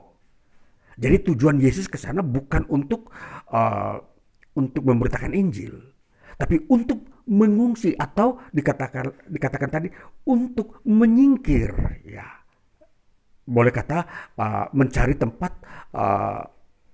[1.01, 3.09] Jadi tujuan Yesus ke sana bukan untuk
[3.49, 3.97] uh,
[4.53, 5.73] untuk memberitakan Injil,
[6.37, 9.89] tapi untuk mengungsi atau dikatakan dikatakan tadi
[10.29, 11.73] untuk menyingkir
[12.05, 12.40] ya.
[13.51, 13.99] Boleh kata
[14.39, 15.53] uh, mencari tempat
[15.99, 16.47] uh,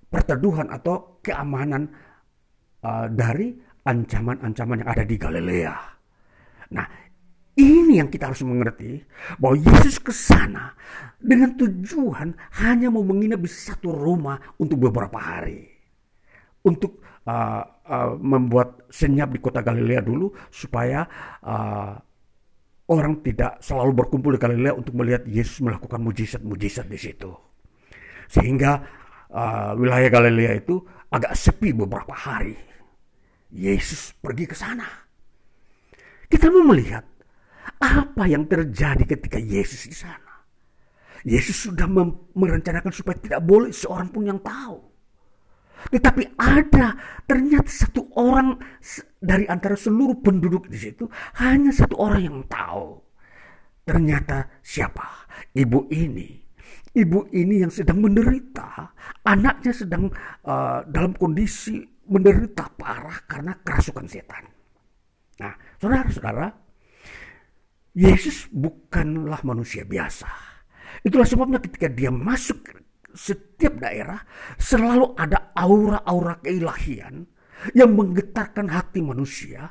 [0.09, 1.85] perteduhan atau keamanan
[2.81, 3.53] uh, dari
[3.85, 5.75] ancaman-ancaman yang ada di Galilea.
[6.73, 6.87] Nah,
[7.57, 9.01] ini yang kita harus mengerti
[9.37, 10.73] bahwa Yesus ke sana
[11.17, 12.33] dengan tujuan
[12.65, 15.65] hanya mau menginap di satu rumah untuk beberapa hari.
[16.65, 21.07] Untuk uh, uh, membuat senyap di kota Galilea dulu supaya
[21.41, 21.95] uh,
[22.87, 27.31] orang tidak selalu berkumpul di Galilea untuk melihat Yesus melakukan mujizat-mujizat di situ.
[28.31, 28.79] Sehingga
[29.31, 30.79] uh, wilayah Galilea itu
[31.11, 32.55] agak sepi beberapa hari.
[33.51, 34.87] Yesus pergi ke sana.
[36.27, 37.03] Kita mau melihat
[37.79, 40.43] apa yang terjadi ketika Yesus di sana.
[41.27, 41.87] Yesus sudah
[42.35, 44.79] merencanakan supaya tidak boleh seorang pun yang tahu.
[45.77, 48.57] Tetapi ada ternyata satu orang
[49.21, 51.05] dari antara seluruh penduduk di situ
[51.39, 52.97] hanya satu orang yang tahu.
[53.87, 55.29] Ternyata siapa?
[55.55, 56.43] Ibu ini.
[56.97, 58.89] Ibu ini yang sedang menderita,
[59.21, 60.09] anaknya sedang
[60.49, 64.43] uh, dalam kondisi menderita parah karena kerasukan setan.
[65.37, 66.49] Nah, saudara-saudara,
[67.93, 70.29] Yesus bukanlah manusia biasa.
[71.05, 72.65] Itulah sebabnya ketika dia masuk
[73.17, 74.21] setiap daerah
[74.61, 77.25] selalu ada aura-aura keilahian
[77.73, 79.65] yang menggetarkan hati manusia,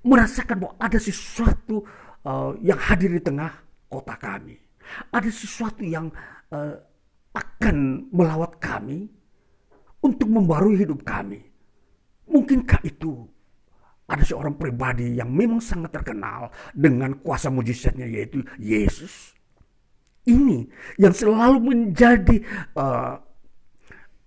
[0.00, 1.84] merasakan bahwa ada sesuatu
[2.24, 3.52] uh, yang hadir di tengah
[3.92, 4.56] kota kami.
[5.12, 6.08] Ada sesuatu yang
[6.50, 6.74] uh,
[7.36, 9.06] akan melawat kami
[10.00, 11.44] untuk membarui hidup kami.
[12.30, 13.28] Mungkinkah itu
[14.10, 19.38] ada seorang pribadi yang memang sangat terkenal dengan kuasa mujizatnya yaitu Yesus.
[20.28, 20.68] Ini
[21.00, 22.36] yang selalu menjadi
[22.76, 23.16] uh,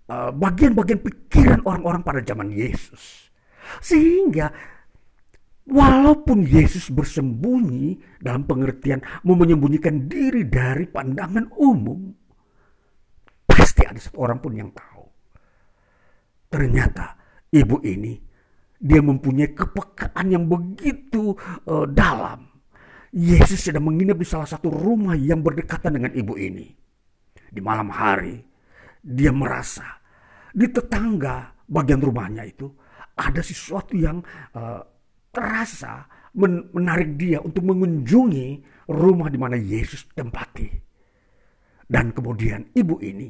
[0.09, 3.29] uh, bagian-bagian pikiran orang-orang pada zaman Yesus.
[3.79, 4.51] Sehingga
[5.69, 12.11] walaupun Yesus bersembunyi dalam pengertian mau menyembunyikan diri dari pandangan umum,
[13.47, 15.05] pasti ada satu orang pun yang tahu.
[16.51, 17.17] Ternyata
[17.49, 18.13] ibu ini
[18.83, 21.33] dia mempunyai kepekaan yang begitu
[21.69, 22.52] uh, dalam.
[23.14, 26.66] Yesus sedang menginap di salah satu rumah yang berdekatan dengan ibu ini.
[27.53, 28.41] Di malam hari,
[29.05, 30.01] dia merasa
[30.49, 32.66] di tetangga bagian rumahnya itu
[33.14, 34.18] ada sesuatu yang
[34.57, 34.82] uh,
[35.30, 38.47] terasa men menarik dia untuk mengunjungi
[38.89, 40.66] rumah di mana Yesus tempati.
[41.86, 43.30] Dan kemudian ibu ini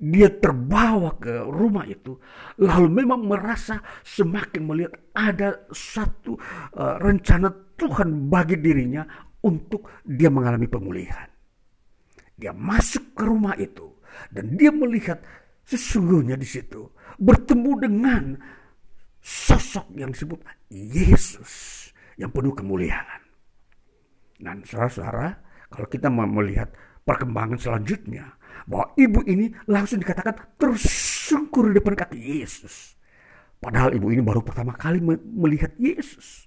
[0.00, 2.16] dia terbawa ke rumah itu
[2.56, 6.40] lalu memang merasa semakin melihat ada satu
[6.72, 9.04] uh, rencana Tuhan bagi dirinya
[9.44, 11.28] untuk dia mengalami pemulihan.
[12.32, 14.00] Dia masuk ke rumah itu
[14.32, 15.20] dan dia melihat
[15.68, 16.88] sesungguhnya di situ
[17.20, 18.22] bertemu dengan
[19.20, 20.40] sosok yang disebut
[20.72, 21.86] Yesus
[22.16, 23.20] yang penuh kemuliaan.
[24.40, 25.36] Dan saudara-saudara,
[25.68, 26.72] kalau kita melihat
[27.04, 28.39] perkembangan selanjutnya,
[28.70, 32.94] bahwa ibu ini langsung dikatakan tersungkur di depan kaki Yesus.
[33.58, 36.46] Padahal ibu ini baru pertama kali melihat Yesus.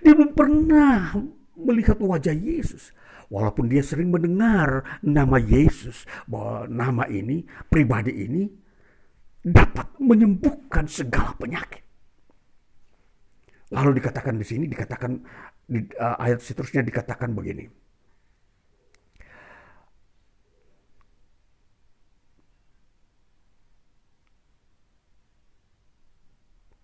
[0.00, 1.20] Dia belum pernah
[1.52, 2.96] melihat wajah Yesus.
[3.30, 8.50] Walaupun dia sering mendengar nama Yesus, bahwa nama ini, pribadi ini,
[9.44, 11.84] dapat menyembuhkan segala penyakit.
[13.70, 15.22] Lalu dikatakan di sini, dikatakan
[15.62, 17.70] di uh, ayat seterusnya dikatakan begini.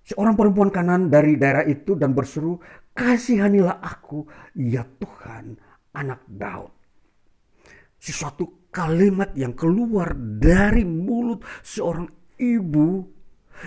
[0.06, 2.62] Seorang perempuan kanan dari daerah itu dan berseru,
[2.94, 4.22] kasihanilah aku,
[4.54, 5.58] ya Tuhan,
[5.98, 6.70] anak Daud.
[7.98, 12.06] Sesuatu kalimat yang keluar dari mulut seorang
[12.38, 13.02] ibu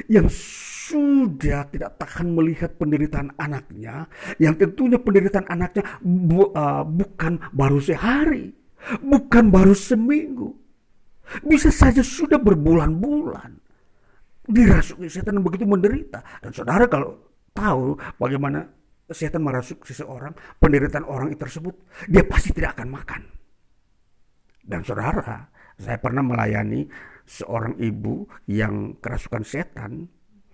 [0.07, 4.07] yang sudah tidak tahan melihat penderitaan anaknya,
[4.39, 8.55] yang tentunya penderitaan anaknya bu, uh, bukan baru sehari,
[9.03, 10.55] bukan baru seminggu,
[11.43, 13.58] bisa saja sudah berbulan-bulan
[14.49, 16.25] dirasuki setan begitu menderita.
[16.41, 17.15] Dan saudara kalau
[17.53, 18.65] tahu bagaimana
[19.09, 21.75] setan merasuk seseorang, penderitaan orang itu tersebut,
[22.09, 23.21] dia pasti tidak akan makan.
[24.61, 26.85] Dan saudara, saya pernah melayani
[27.25, 30.05] seorang ibu yang kerasukan setan.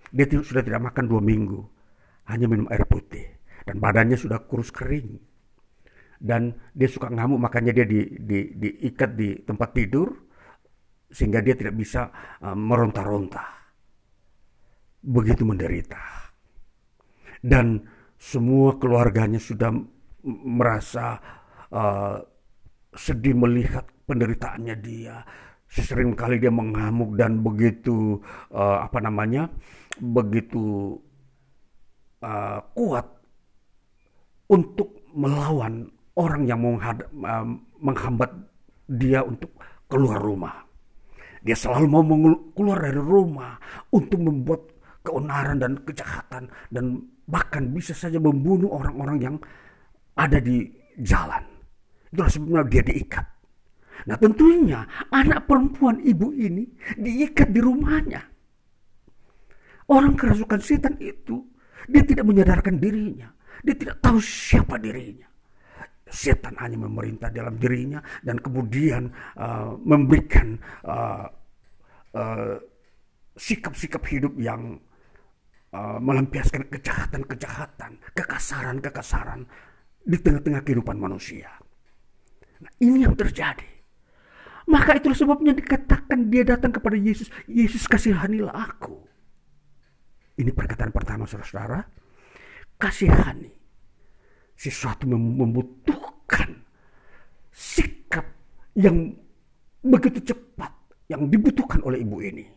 [0.08, 1.60] Dia sudah tidak makan dua minggu,
[2.32, 3.26] hanya minum air putih.
[3.66, 5.18] Dan badannya sudah kurus kering.
[6.16, 10.08] Dan dia suka ngamuk, makanya dia di, di, diikat di tempat tidur,
[11.12, 12.08] sehingga dia tidak bisa
[12.40, 13.55] uh, meronta-ronta.
[15.06, 16.02] Begitu menderita.
[17.38, 17.78] Dan
[18.18, 19.70] semua keluarganya sudah
[20.26, 21.14] merasa
[21.70, 22.18] uh,
[22.90, 25.22] sedih melihat penderitaannya dia.
[25.66, 28.18] Sering kali dia mengamuk dan begitu
[28.50, 29.50] uh, apa namanya
[29.98, 30.94] begitu
[32.22, 33.06] uh, kuat
[34.46, 37.46] untuk melawan orang yang uh,
[37.82, 38.30] menghambat
[38.86, 39.52] dia untuk
[39.90, 40.66] keluar rumah.
[41.42, 42.02] Dia selalu mau
[42.58, 43.54] keluar dari rumah
[43.94, 44.75] untuk membuat
[45.06, 49.36] keonaran dan kejahatan dan bahkan bisa saja membunuh orang-orang yang
[50.18, 50.66] ada di
[50.98, 51.46] jalan.
[52.10, 53.26] Itulah sebabnya dia diikat.
[54.06, 54.82] Nah tentunya
[55.14, 56.66] anak perempuan ibu ini
[56.98, 58.22] diikat di rumahnya.
[59.86, 61.46] Orang kerasukan setan itu
[61.86, 63.30] dia tidak menyadarkan dirinya.
[63.62, 65.26] Dia tidak tahu siapa dirinya.
[66.06, 70.54] Setan hanya memerintah dalam dirinya dan kemudian uh, memberikan
[70.86, 71.26] uh,
[72.14, 72.54] uh,
[73.34, 74.78] sikap-sikap hidup yang
[75.76, 79.44] uh, melampiaskan kejahatan-kejahatan, kekasaran-kekasaran
[80.00, 81.52] di tengah-tengah kehidupan manusia.
[82.64, 83.68] Nah, ini yang terjadi.
[84.66, 87.30] Maka itulah sebabnya dikatakan dia datang kepada Yesus.
[87.46, 88.98] Yesus kasihanilah aku.
[90.40, 91.86] Ini perkataan pertama saudara-saudara.
[92.74, 93.52] Kasihani.
[94.56, 96.66] Sesuatu membutuhkan
[97.54, 98.26] sikap
[98.74, 99.14] yang
[99.86, 100.72] begitu cepat.
[101.06, 102.55] Yang dibutuhkan oleh ibu ini.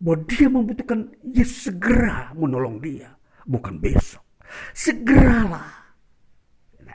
[0.00, 3.14] Bahwa dia membutuhkan Yesus segera menolong dia.
[3.44, 4.24] Bukan besok.
[4.72, 5.80] Segeralah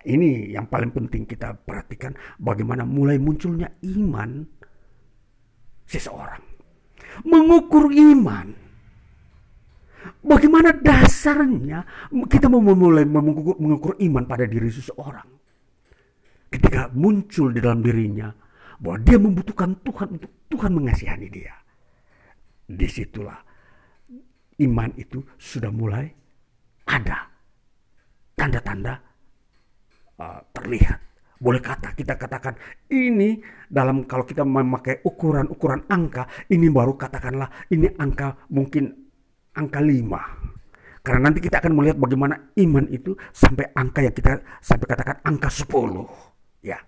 [0.06, 4.46] ini yang paling penting kita perhatikan bagaimana mulai munculnya iman
[5.90, 6.42] seseorang.
[7.26, 8.54] Mengukur iman.
[10.22, 11.82] Bagaimana dasarnya
[12.30, 15.26] kita mau memulai mengukur, mengukur iman pada diri seseorang.
[16.54, 18.30] Ketika muncul di dalam dirinya
[18.78, 21.58] bahwa dia membutuhkan Tuhan untuk Tuhan mengasihani dia.
[22.66, 23.38] Di situlah
[24.62, 26.08] iman itu sudah mulai
[26.88, 27.28] ada
[28.38, 28.94] tanda-tanda
[30.20, 31.00] uh, terlihat.
[31.36, 32.56] Boleh kata kita katakan
[32.88, 38.88] ini dalam kalau kita memakai ukuran-ukuran angka ini baru katakanlah ini angka mungkin
[39.52, 41.06] angka 5.
[41.06, 45.50] Karena nanti kita akan melihat bagaimana iman itu sampai angka yang kita sampai katakan angka
[45.52, 46.66] 10.
[46.66, 46.82] Ya.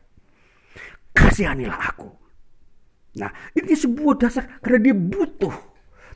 [1.14, 2.27] Kasihanilah aku.
[3.18, 5.56] Nah, ini sebuah dasar karena dia butuh.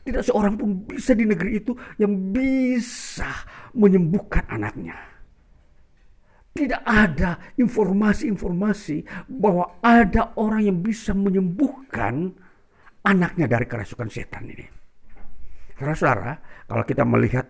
[0.01, 3.29] Tidak seorang pun bisa di negeri itu yang bisa
[3.77, 4.97] menyembuhkan anaknya.
[6.51, 12.33] Tidak ada informasi-informasi bahwa ada orang yang bisa menyembuhkan
[13.05, 14.65] anaknya dari kerasukan setan ini.
[15.77, 16.33] Saudara-saudara,
[16.65, 17.45] kalau kita melihat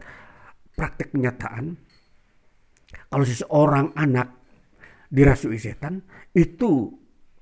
[0.76, 1.76] praktek kenyataan,
[3.12, 4.28] kalau seseorang anak
[5.12, 6.04] dirasui setan,
[6.36, 6.88] itu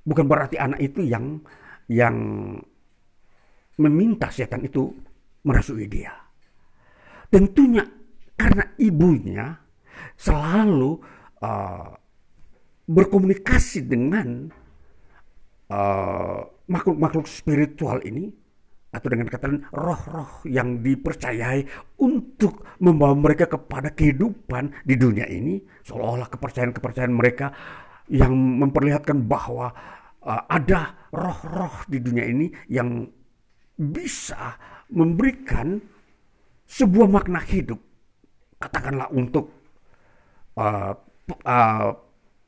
[0.06, 1.42] bukan berarti anak itu yang
[1.90, 2.16] yang
[3.82, 4.94] meminta setan itu
[5.44, 6.14] merasui dia.
[7.30, 7.82] Tentunya
[8.38, 9.58] karena ibunya
[10.16, 11.02] selalu
[11.42, 11.92] uh,
[12.90, 14.50] berkomunikasi dengan
[15.70, 18.30] uh, makhluk-makhluk uh, spiritual ini
[18.90, 21.62] atau dengan kata roh-roh yang dipercayai
[22.02, 27.54] untuk membawa mereka kepada kehidupan di dunia ini seolah-olah kepercayaan-kepercayaan mereka
[28.10, 29.70] yang memperlihatkan bahwa
[30.26, 33.06] uh, ada roh-roh di dunia ini yang
[33.80, 34.58] bisa
[34.92, 35.80] memberikan
[36.70, 37.80] sebuah makna hidup
[38.60, 39.50] katakanlah untuk
[40.60, 40.94] uh,
[41.48, 41.90] uh,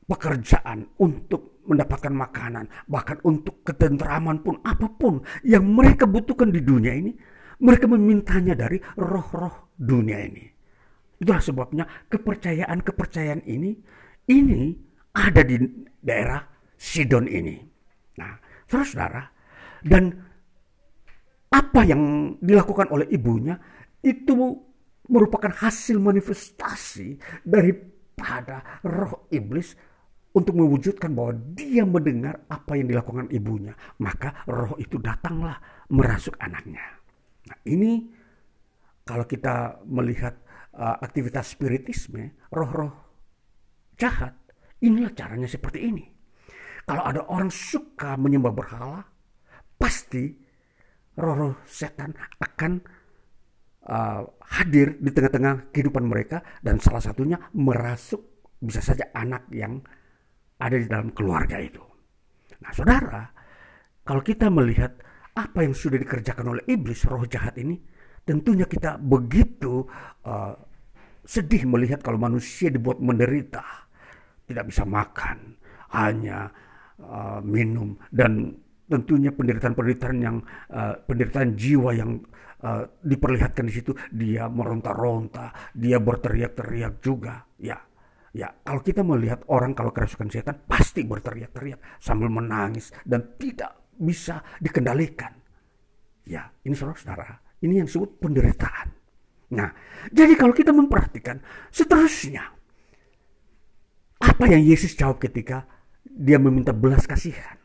[0.05, 6.91] pekerjaan, untuk mendapatkan makanan, bahkan untuk ketentraman pun apa pun yang mereka butuhkan di dunia
[6.91, 7.15] ini,
[7.63, 10.45] mereka memintanya dari roh-roh dunia ini.
[11.21, 13.71] Itulah sebabnya kepercayaan-kepercayaan ini
[14.27, 14.73] ini
[15.15, 15.55] ada di
[16.01, 16.41] daerah
[16.75, 17.61] Sidon ini.
[18.17, 18.33] Nah,
[18.71, 19.23] saudara-saudara,
[19.83, 20.03] dan
[21.51, 23.59] apa yang dilakukan oleh ibunya
[23.99, 24.55] itu
[25.11, 29.75] merupakan hasil manifestasi daripada roh iblis
[30.31, 33.75] untuk mewujudkan bahwa dia mendengar apa yang dilakukan ibunya.
[33.99, 35.59] Maka roh itu datanglah
[35.91, 37.03] merasuk anaknya.
[37.51, 38.07] Nah ini
[39.03, 40.39] kalau kita melihat
[40.71, 42.95] uh, aktivitas spiritisme, roh-roh
[43.99, 44.31] jahat,
[44.79, 46.05] inilah caranya seperti ini.
[46.85, 49.01] Kalau ada orang suka menyembah berhala,
[49.77, 50.33] pasti
[51.17, 52.81] roh-roh setan akan
[53.87, 54.21] uh,
[54.59, 59.81] hadir di tengah-tengah kehidupan mereka dan salah satunya merasuk bisa saja anak yang
[60.61, 61.81] ada di dalam keluarga itu.
[62.61, 63.25] Nah, saudara,
[64.05, 64.93] kalau kita melihat
[65.33, 67.81] apa yang sudah dikerjakan oleh iblis, roh jahat ini,
[68.21, 69.81] tentunya kita begitu
[70.29, 70.53] uh,
[71.25, 73.65] sedih melihat kalau manusia dibuat menderita,
[74.45, 75.57] tidak bisa makan,
[75.97, 76.53] hanya
[77.01, 78.55] uh, minum dan
[78.87, 80.37] tentunya penderitaan-penderitaan yang
[80.71, 82.19] uh, penderitaan jiwa yang
[82.63, 87.79] uh, diperlihatkan di situ dia meronta-ronta, dia berteriak-teriak juga, ya
[88.31, 94.39] Ya, kalau kita melihat orang kalau kerasukan setan pasti berteriak-teriak sambil menangis dan tidak bisa
[94.63, 95.35] dikendalikan.
[96.23, 98.87] Ya, ini saudara-saudara, ini yang disebut penderitaan.
[99.51, 99.67] Nah,
[100.15, 101.43] jadi kalau kita memperhatikan
[101.75, 102.55] seterusnya,
[104.23, 105.67] apa yang Yesus jawab ketika
[106.15, 107.57] dia meminta belas kasihan?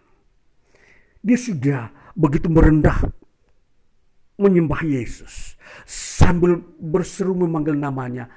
[1.20, 3.10] Dia sudah begitu merendah
[4.36, 5.56] menyembah Yesus
[5.88, 8.30] sambil berseru memanggil namanya,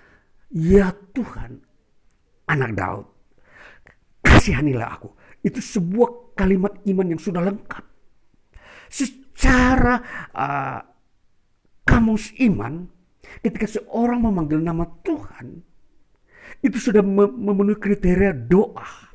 [0.50, 1.70] "Ya Tuhan,
[2.50, 3.06] anak Daud.
[4.26, 5.14] Kasihanilah aku.
[5.46, 7.86] Itu sebuah kalimat iman yang sudah lengkap.
[8.90, 9.96] Secara
[10.34, 10.80] uh,
[11.86, 12.90] kamus iman,
[13.46, 15.62] ketika seorang memanggil nama Tuhan,
[16.60, 19.09] itu sudah memenuhi kriteria doa.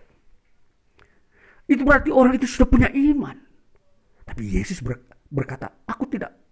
[1.64, 3.36] Itu berarti orang itu sudah punya iman.
[4.24, 4.80] Tapi Yesus
[5.28, 6.44] berkata, aku tidak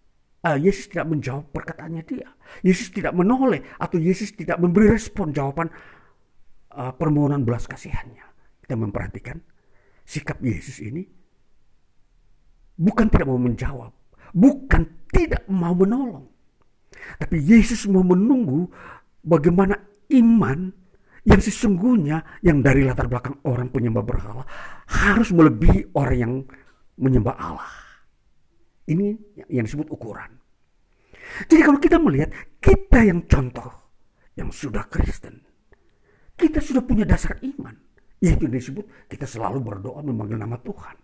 [0.45, 2.29] uh, Yesus tidak menjawab perkataannya dia.
[2.61, 5.71] Yesus tidak menoleh atau Yesus tidak memberi respon jawaban
[6.75, 8.25] uh, permohonan belas kasihannya.
[8.63, 9.39] Kita memperhatikan
[10.03, 11.07] sikap Yesus ini
[12.77, 13.93] bukan tidak mau menjawab,
[14.35, 14.83] bukan
[15.13, 16.27] tidak mau menolong.
[17.19, 18.71] Tapi Yesus mau menunggu
[19.25, 19.79] bagaimana
[20.13, 20.71] iman
[21.23, 24.45] yang sesungguhnya yang dari latar belakang orang penyembah berhala
[24.91, 26.35] harus melebihi orang yang
[26.99, 27.73] menyembah Allah.
[28.91, 29.15] Ini
[29.47, 30.43] yang disebut ukuran.
[31.47, 33.71] Jadi kalau kita melihat kita yang contoh
[34.35, 35.39] yang sudah Kristen,
[36.35, 37.73] kita sudah punya dasar iman.
[38.23, 40.95] Yaitu disebut kita selalu berdoa memanggil nama Tuhan.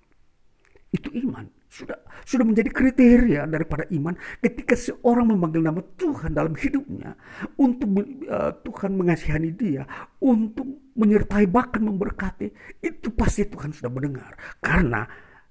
[0.88, 1.44] Itu iman.
[1.68, 7.12] Sudah sudah menjadi kriteria daripada iman ketika seorang memanggil nama Tuhan dalam hidupnya
[7.60, 7.92] untuk
[8.24, 9.84] uh, Tuhan mengasihani dia,
[10.24, 10.64] untuk
[10.96, 14.32] menyertai bahkan memberkati, itu pasti Tuhan sudah mendengar.
[14.64, 15.04] Karena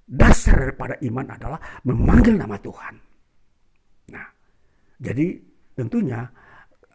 [0.08, 2.94] dasar daripada iman adalah memanggil nama Tuhan.
[4.10, 4.26] Nah,
[4.98, 5.38] jadi
[5.78, 6.26] tentunya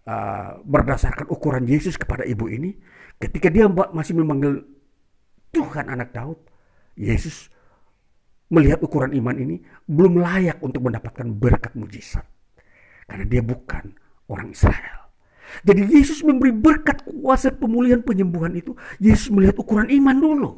[0.03, 2.75] uh, berdasarkan ukuran Yesus kepada ibu ini,
[3.23, 4.67] ketika dia masih memanggil
[5.55, 6.39] Tuhan anak Daud,
[6.99, 7.53] Yesus
[8.53, 9.57] melihat ukuran iman ini
[9.89, 12.23] belum layak untuk mendapatkan berkat mujizat.
[13.09, 13.97] Karena dia bukan
[14.29, 15.09] orang Israel.
[15.65, 20.51] Jadi Yesus memberi berkat kuasa pemulihan penyembuhan itu, Yesus melihat ukuran iman dulu.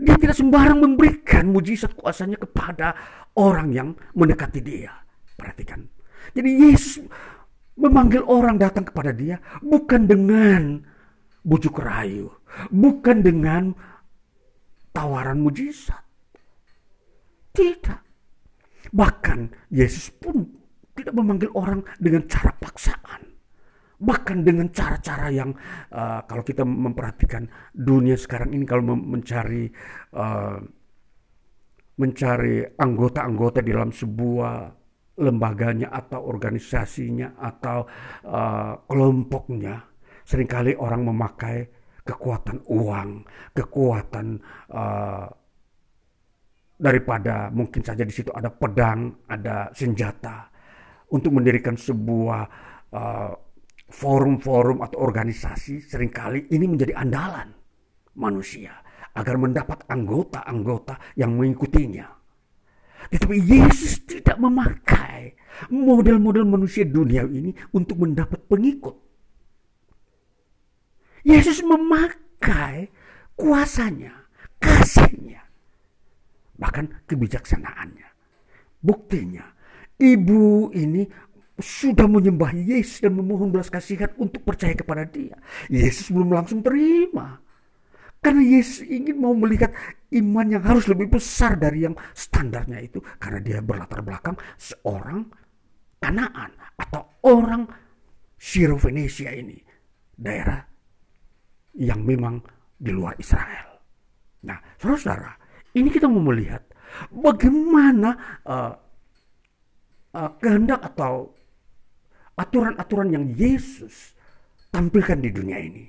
[0.00, 2.96] Dia tidak sembarang memberikan mujizat kuasanya kepada
[3.36, 4.92] orang yang mendekati dia.
[5.36, 5.86] Perhatikan.
[6.32, 7.04] Jadi Yesus
[7.76, 10.84] memanggil orang datang kepada dia bukan dengan
[11.44, 12.32] bujuk rayu,
[12.68, 13.72] bukan dengan
[14.92, 16.09] tawaran mujizat.
[17.50, 18.00] Tidak.
[18.90, 20.46] Bahkan Yesus pun
[20.96, 23.22] tidak memanggil orang dengan cara paksaan.
[24.00, 25.52] Bahkan dengan cara-cara yang
[25.92, 27.44] uh, kalau kita memperhatikan
[27.76, 29.68] dunia sekarang ini kalau mencari
[30.16, 30.56] uh,
[32.00, 34.72] mencari anggota-anggota di dalam sebuah
[35.20, 37.84] lembaganya atau organisasinya atau
[38.24, 39.84] uh, kelompoknya.
[40.24, 41.68] Seringkali orang memakai
[42.00, 44.40] kekuatan uang, kekuatan
[44.72, 45.26] uh,
[46.80, 50.48] daripada mungkin saja di situ ada pedang, ada senjata
[51.12, 52.42] untuk mendirikan sebuah
[52.96, 53.32] uh,
[53.92, 55.84] forum-forum atau organisasi.
[55.84, 57.52] Seringkali ini menjadi andalan
[58.16, 58.80] manusia
[59.12, 62.08] agar mendapat anggota-anggota yang mengikutinya.
[63.10, 65.34] Tetapi Yesus tidak memakai
[65.68, 68.96] model-model manusia dunia ini untuk mendapat pengikut.
[71.26, 72.88] Yesus memakai
[73.36, 75.44] kuasanya, kasihnya,
[76.60, 78.08] bahkan kebijaksanaannya.
[78.84, 79.48] Buktinya,
[79.96, 81.08] ibu ini
[81.60, 85.36] sudah menyembah Yesus dan memohon belas kasihan untuk percaya kepada dia.
[85.72, 87.40] Yesus belum langsung terima.
[88.20, 89.72] Karena Yesus ingin mau melihat
[90.12, 93.00] iman yang harus lebih besar dari yang standarnya itu.
[93.16, 95.24] Karena dia berlatar belakang seorang
[95.96, 97.64] kanaan atau orang
[98.36, 99.56] Syro Venesia ini
[100.16, 100.60] daerah
[101.80, 102.40] yang memang
[102.76, 103.80] di luar Israel.
[104.44, 105.32] Nah, saudara-saudara,
[105.74, 106.62] ini kita mau melihat
[107.10, 108.74] bagaimana uh,
[110.14, 111.30] uh, kehendak atau
[112.34, 114.16] aturan-aturan yang Yesus
[114.72, 115.84] tampilkan di dunia ini.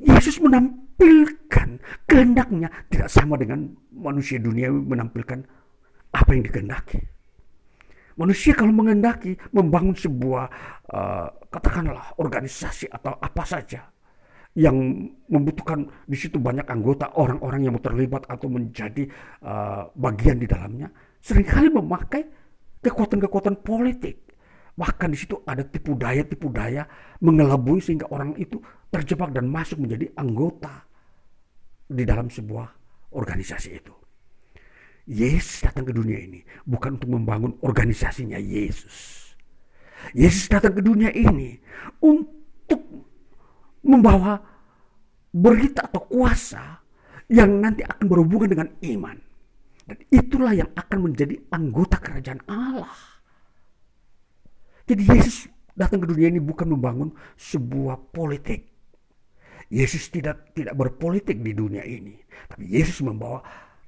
[0.00, 5.42] Yesus menampilkan kehendaknya tidak sama dengan manusia dunia menampilkan
[6.14, 7.00] apa yang dikehendaki.
[8.14, 10.46] Manusia kalau mengendaki membangun sebuah
[10.86, 13.93] uh, katakanlah organisasi atau apa saja
[14.54, 19.10] yang membutuhkan di situ banyak anggota orang-orang yang terlibat atau menjadi
[19.42, 20.86] uh, bagian di dalamnya
[21.18, 22.22] sering kali memakai
[22.78, 24.22] kekuatan-kekuatan politik.
[24.74, 26.86] Bahkan di situ ada tipu daya tipu daya
[27.22, 28.58] mengelabui sehingga orang itu
[28.90, 30.86] terjebak dan masuk menjadi anggota
[31.90, 32.66] di dalam sebuah
[33.14, 33.94] organisasi itu.
[35.04, 39.30] Yesus datang ke dunia ini bukan untuk membangun organisasinya Yesus.
[40.12, 41.56] Yesus datang ke dunia ini
[42.00, 43.03] untuk
[43.84, 44.40] membawa
[45.34, 46.80] berita atau kuasa
[47.28, 49.16] yang nanti akan berhubungan dengan iman.
[49.84, 52.96] Dan itulah yang akan menjadi anggota kerajaan Allah.
[54.88, 58.72] Jadi Yesus datang ke dunia ini bukan membangun sebuah politik.
[59.72, 62.14] Yesus tidak tidak berpolitik di dunia ini,
[62.48, 63.40] tapi Yesus membawa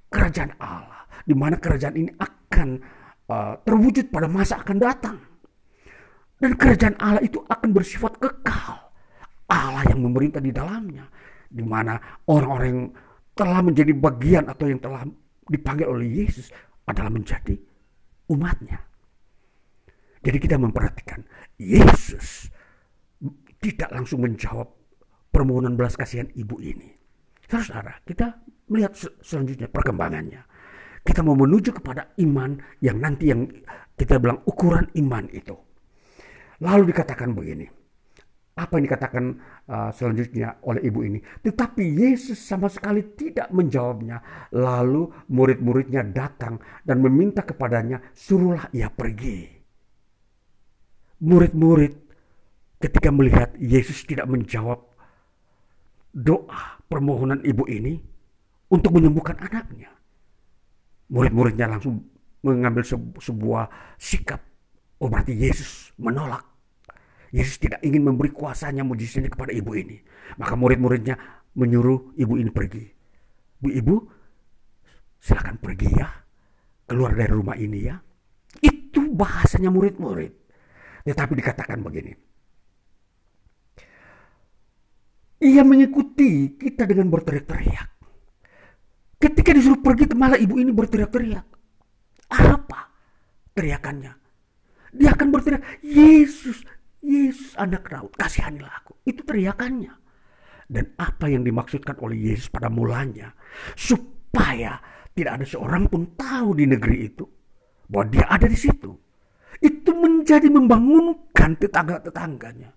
[0.09, 2.69] kerajaan Allah, di mana kerajaan ini akan
[3.29, 5.19] uh, terwujud pada masa akan datang.
[6.37, 8.86] Dan kerajaan Allah itu akan bersifat kekal.
[9.47, 11.07] Allah yang memerintah di dalamnya.
[11.47, 11.95] Di mana
[12.27, 12.83] orang-orang yang
[13.37, 15.07] telah menjadi bagian atau yang telah
[15.47, 16.51] dipanggil oleh Yesus
[16.89, 17.55] adalah menjadi
[18.33, 18.83] umatnya.
[20.25, 21.23] Jadi kita memperhatikan
[21.61, 22.51] Yesus
[23.63, 24.67] tidak langsung menjawab
[25.31, 26.91] permohonan belas kasihan ibu ini.
[27.47, 30.43] Saudara, kita melihat selanjutnya perkembangannya.
[31.07, 33.47] Kita mau menuju kepada iman yang nanti yang
[33.95, 35.55] kita bilang ukuran iman itu.
[36.59, 37.76] Lalu dikatakan begini
[38.57, 39.25] apa yang dikatakan
[39.69, 41.21] uh, selanjutnya oleh ibu ini.
[41.21, 44.49] Tetapi Yesus sama sekali tidak menjawabnya.
[44.57, 49.45] Lalu murid-muridnya datang dan meminta kepadanya, suruhlah ia pergi.
[51.21, 51.93] Murid-murid
[52.81, 54.89] ketika melihat Yesus tidak menjawab
[56.17, 58.01] doa permohonan ibu ini
[58.73, 59.93] untuk menyembuhkan anaknya.
[61.13, 62.09] Murid-muridnya langsung
[62.41, 62.89] mengambil
[63.21, 63.69] sebuah
[64.01, 64.41] sikap.
[64.97, 66.56] Oh berarti Yesus menolak
[67.35, 69.99] Yesus tidak ingin memberi kuasanya mujizatnya kepada ibu ini.
[70.39, 71.19] Maka murid-muridnya
[71.57, 72.85] menyuruh ibu ini pergi.
[73.59, 73.97] Bu ibu,
[75.19, 76.09] silakan pergi ya.
[76.87, 77.99] Keluar dari rumah ini ya.
[78.63, 80.33] Itu bahasanya murid-murid.
[81.07, 82.13] Tetapi dikatakan begini.
[85.43, 87.89] Ia mengikuti kita dengan berteriak-teriak.
[89.17, 91.47] Ketika disuruh pergi, malah ibu ini berteriak-teriak.
[92.33, 92.81] Apa
[93.53, 94.13] teriakannya?
[94.97, 96.65] Dia akan berteriak, Yesus,
[97.05, 98.97] Yesus anak Daud, kasihanilah aku.
[99.07, 99.95] Itu teriakannya.
[100.67, 103.31] Dan apa yang dimaksudkan oleh Yesus pada mulanya.
[103.79, 104.81] Supaya
[105.15, 107.25] tidak ada seorang pun tahu di negeri itu.
[107.87, 108.91] Bahwa dia ada di situ.
[109.63, 112.75] Itu menjadi membangunkan tetangga-tetangganya.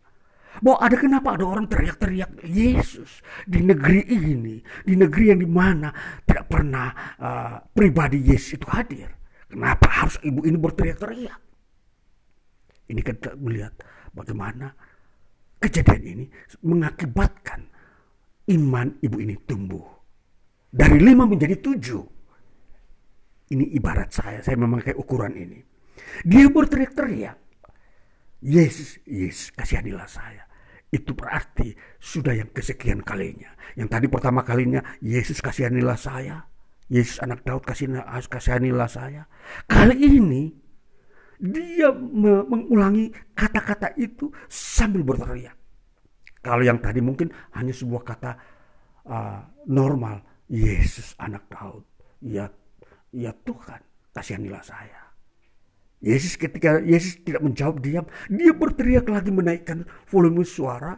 [0.61, 4.61] Bahwa ada kenapa ada orang teriak-teriak Yesus di negeri ini.
[4.85, 5.89] Di negeri yang di mana
[6.25, 9.09] tidak pernah uh, pribadi Yesus itu hadir.
[9.49, 11.41] Kenapa harus ibu ini berteriak-teriak?
[12.89, 13.73] Ini kita melihat
[14.13, 14.73] bagaimana
[15.59, 16.25] kejadian ini
[16.63, 17.67] mengakibatkan
[18.49, 19.85] iman ibu ini tumbuh.
[20.69, 22.03] Dari lima menjadi tujuh.
[23.49, 25.57] Ini ibarat saya, saya memakai ukuran ini.
[26.21, 27.37] Dia berteriak-teriak.
[28.45, 30.45] Yesus, Yesus, kasihanilah saya.
[30.93, 33.49] Itu berarti sudah yang kesekian kalinya.
[33.73, 36.45] Yang tadi pertama kalinya, Yesus kasihanilah saya.
[36.89, 39.25] Yesus anak Daud kasihanilah saya.
[39.65, 40.53] Kali ini
[41.39, 41.87] dia
[42.43, 45.55] mengulangi kata-kata itu sambil berteriak.
[46.43, 48.31] Kalau yang tadi mungkin hanya sebuah kata
[49.07, 49.39] uh,
[49.71, 50.19] normal,
[50.51, 51.83] Yesus anak Daud,
[52.23, 52.47] ya
[53.15, 53.79] ya Tuhan,
[54.11, 54.99] kasihanilah saya.
[55.99, 60.95] Yesus ketika Yesus tidak menjawab diam, dia berteriak lagi menaikkan volume suara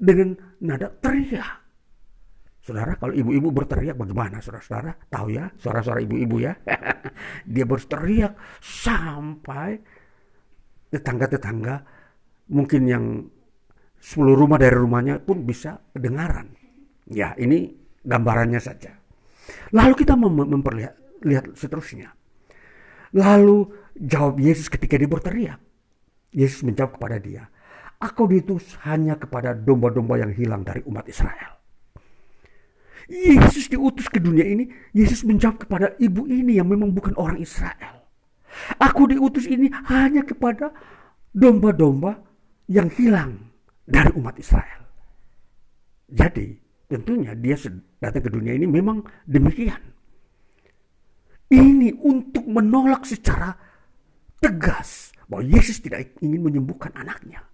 [0.00, 1.61] dengan nada teriak.
[2.62, 4.94] Saudara, kalau ibu-ibu berteriak bagaimana saudara-saudara?
[5.10, 6.54] Tahu ya, suara-suara ibu-ibu ya.
[7.52, 9.82] Dia berteriak sampai
[10.94, 11.82] tetangga-tetangga
[12.54, 13.04] mungkin yang
[13.98, 16.54] 10 rumah dari rumahnya pun bisa kedengaran.
[17.10, 17.74] Ya, ini
[18.06, 18.94] gambarannya saja.
[19.74, 22.14] Lalu kita mem memperlihat lihat seterusnya.
[23.10, 25.58] Lalu jawab Yesus ketika dia berteriak.
[26.30, 27.44] Yesus menjawab kepada dia,
[28.02, 31.61] Aku diutus hanya kepada domba-domba yang hilang dari umat Israel.
[33.10, 38.02] Yesus diutus ke dunia ini, Yesus menjawab kepada ibu ini yang memang bukan orang Israel.
[38.78, 40.70] Aku diutus ini hanya kepada
[41.32, 42.20] domba-domba
[42.68, 43.52] yang hilang
[43.88, 44.84] dari umat Israel.
[46.12, 46.52] Jadi
[46.86, 47.56] tentunya dia
[47.96, 49.80] datang ke dunia ini memang demikian.
[51.52, 53.52] Ini untuk menolak secara
[54.40, 57.44] tegas bahwa Yesus tidak ingin menyembuhkan anaknya.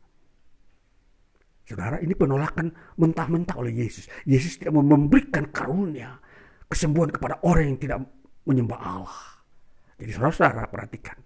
[1.69, 4.09] Saudara, ini penolakan mentah-mentah oleh Yesus.
[4.25, 6.16] Yesus tidak memberikan karunia,
[6.64, 7.99] kesembuhan kepada orang yang tidak
[8.49, 9.21] menyembah Allah.
[10.01, 11.21] Jadi saudara-saudara perhatikan.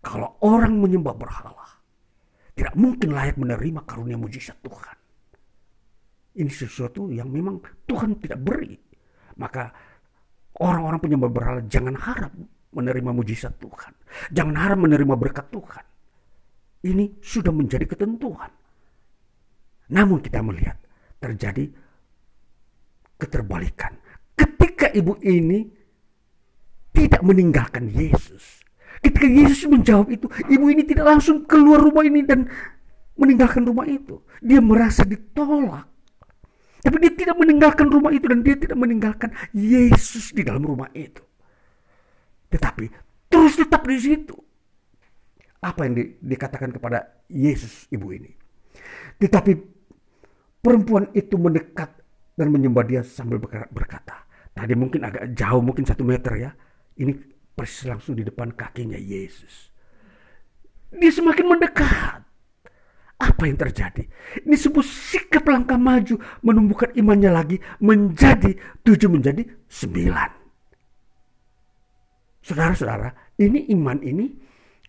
[0.00, 1.68] Kalau orang menyembah berhala,
[2.56, 4.96] tidak mungkin layak menerima karunia mujizat Tuhan.
[6.40, 8.72] Ini sesuatu yang memang Tuhan tidak beri.
[9.36, 9.68] Maka
[10.56, 12.32] orang-orang penyembah berhala jangan harap
[12.72, 13.92] menerima mujizat Tuhan.
[14.32, 15.84] Jangan harap menerima berkat Tuhan.
[16.88, 18.63] Ini sudah menjadi ketentuan.
[19.92, 20.80] Namun kita melihat
[21.20, 21.68] terjadi
[23.20, 23.96] keterbalikan.
[24.36, 25.68] Ketika ibu ini
[26.94, 28.62] tidak meninggalkan Yesus.
[29.02, 32.48] Ketika Yesus menjawab itu, ibu ini tidak langsung keluar rumah ini dan
[33.18, 34.22] meninggalkan rumah itu.
[34.40, 35.90] Dia merasa ditolak.
[36.84, 41.24] Tapi dia tidak meninggalkan rumah itu dan dia tidak meninggalkan Yesus di dalam rumah itu.
[42.52, 42.86] Tetapi
[43.32, 44.36] terus tetap di situ.
[45.64, 48.36] Apa yang di, dikatakan kepada Yesus ibu ini?
[49.16, 49.73] Tetapi
[50.64, 51.92] Perempuan itu mendekat
[52.32, 53.36] dan menyembah dia sambil
[53.68, 54.24] berkata,
[54.56, 56.50] tadi mungkin agak jauh, mungkin satu meter ya.
[56.96, 57.12] Ini
[57.52, 59.68] persis langsung di depan kakinya Yesus.
[60.88, 62.24] Dia semakin mendekat.
[63.14, 64.08] Apa yang terjadi?
[64.42, 70.30] Ini sebuah sikap langkah maju menumbuhkan imannya lagi menjadi tujuh menjadi sembilan.
[72.44, 74.26] Saudara-saudara, ini iman ini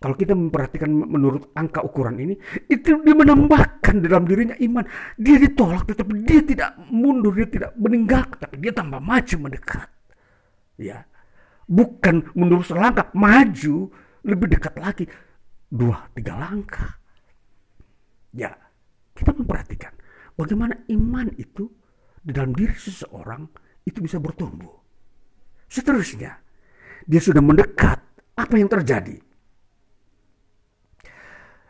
[0.06, 2.38] kalau kita memperhatikan menurut angka ukuran ini,
[2.70, 4.86] itu dia menambahkan dalam dirinya iman.
[5.18, 9.89] Dia ditolak, tetapi dia tidak mundur, dia tidak meninggalkan, tapi dia tambah maju mendekat.
[10.78, 11.10] Ya,
[11.66, 13.89] bukan mundur selangkah, maju
[14.22, 15.10] lebih dekat lagi,
[15.74, 17.01] dua tiga langkah.
[18.30, 18.53] Ya,
[19.18, 19.97] kita memperhatikan
[20.38, 21.66] bagaimana iman itu
[22.22, 23.41] di dalam diri seseorang
[23.82, 24.86] itu bisa bertumbuh.
[25.66, 26.38] Seterusnya,
[27.10, 28.06] dia sudah mendekat.
[28.38, 29.24] Apa yang terjadi?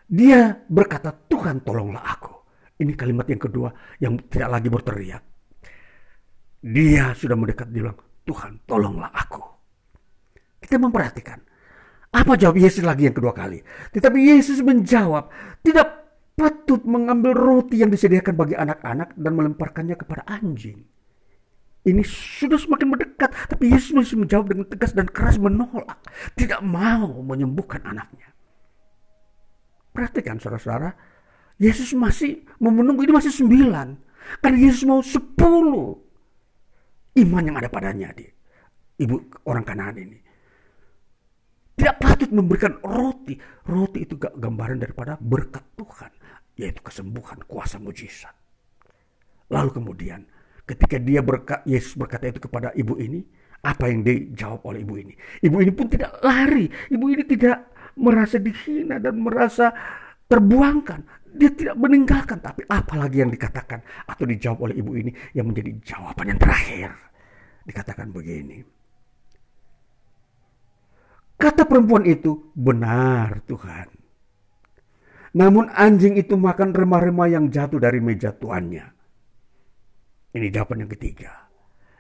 [0.05, 2.33] Dia berkata, Tuhan tolonglah aku.
[2.75, 3.69] Ini kalimat yang kedua
[4.03, 5.23] yang tidak lagi berteriak.
[6.65, 9.41] Dia sudah mendekat, dia bilang, Tuhan tolonglah aku.
[10.61, 11.39] Kita memperhatikan.
[12.15, 13.61] Apa jawab Yesus lagi yang kedua kali?
[13.91, 15.29] Tetapi Yesus menjawab,
[15.61, 15.87] tidak
[16.35, 20.83] patut mengambil roti yang disediakan bagi anak-anak dan melemparkannya kepada anjing.
[21.85, 26.01] Ini sudah semakin mendekat, tapi Yesus masih menjawab dengan tegas dan keras menolak.
[26.33, 28.34] Tidak mau menyembuhkan anaknya.
[29.95, 30.91] Perhatikan saudara-saudara,
[31.55, 33.95] Yesus masih mau menunggu ini masih sembilan.
[34.43, 35.95] Karena Yesus mau sepuluh.
[37.15, 38.27] Iman yang ada padanya di
[38.99, 40.19] ibu orang kanan ini.
[41.79, 43.39] Tidak patut memberikan roti.
[43.71, 46.11] Roti itu gambaran daripada berkat Tuhan.
[46.59, 48.35] Yaitu kesembuhan, kuasa mujizat.
[49.47, 50.27] Lalu kemudian
[50.67, 53.23] ketika dia berkat, Yesus berkata itu kepada ibu ini.
[53.65, 55.13] Apa yang dijawab oleh ibu ini.
[55.41, 56.69] Ibu ini pun tidak lari.
[56.69, 59.71] Ibu ini tidak merasa dihina dan merasa
[60.27, 61.27] terbuangkan.
[61.35, 66.31] Dia tidak meninggalkan, tapi apalagi yang dikatakan atau dijawab oleh ibu ini yang menjadi jawaban
[66.31, 66.95] yang terakhir.
[67.67, 68.63] Dikatakan begini.
[71.35, 73.91] Kata perempuan itu, benar Tuhan.
[75.35, 78.87] Namun anjing itu makan remah-remah yang jatuh dari meja tuannya.
[80.31, 81.51] Ini jawaban yang ketiga.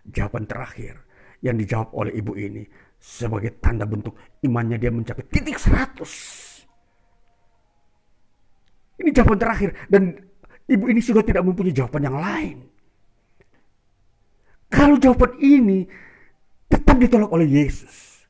[0.07, 1.03] Jawaban terakhir
[1.43, 2.63] yang dijawab oleh ibu ini
[3.05, 6.01] sebagai tanda bentuk imannya dia mencapai titik 100.
[9.05, 10.17] Ini jawaban terakhir dan
[10.65, 12.65] ibu ini sudah tidak mempunyai jawaban yang lain.
[14.73, 15.85] Kalau jawaban ini
[16.65, 18.25] tetap ditolak oleh Yesus.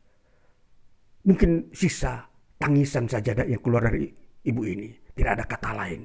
[1.23, 2.27] Mungkin sisa
[2.59, 4.11] tangisan saja yang keluar dari
[4.43, 4.91] ibu ini.
[5.15, 6.03] Tidak ada kata lain.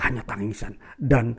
[0.00, 0.72] Hanya tangisan.
[0.96, 1.36] Dan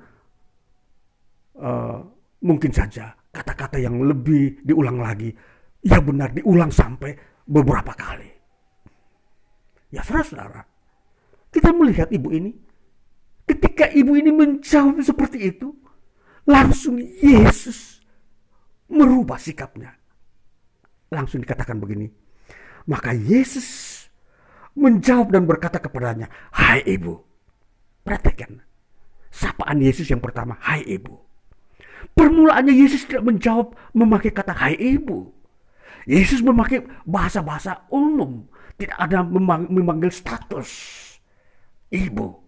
[1.58, 2.00] uh,
[2.46, 5.34] mungkin saja kata-kata yang lebih diulang lagi
[5.84, 8.32] Ya benar diulang sampai beberapa kali.
[9.92, 10.64] Ya saudara-saudara,
[11.54, 12.52] kita melihat ibu ini.
[13.44, 15.76] Ketika ibu ini menjawab seperti itu,
[16.48, 18.00] langsung Yesus
[18.88, 19.92] merubah sikapnya.
[21.12, 22.10] Langsung dikatakan begini,
[22.90, 24.02] maka Yesus
[24.74, 27.22] menjawab dan berkata kepadanya, Hai ibu.
[28.02, 28.60] Perhatikan,
[29.30, 31.22] sapaan Yesus yang pertama, Hai ibu.
[32.18, 35.43] Permulaannya Yesus tidak menjawab memakai kata Hai ibu.
[36.04, 38.48] Yesus memakai bahasa-bahasa umum.
[38.76, 40.70] Tidak ada memanggil status
[41.94, 42.42] ibu.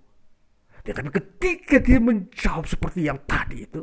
[0.85, 3.81] Tetapi ketika dia menjawab seperti yang tadi itu,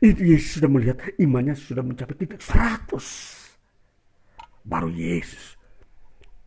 [0.00, 2.96] itu Yesus sudah melihat imannya sudah mencapai titik 100.
[4.64, 5.60] Baru Yesus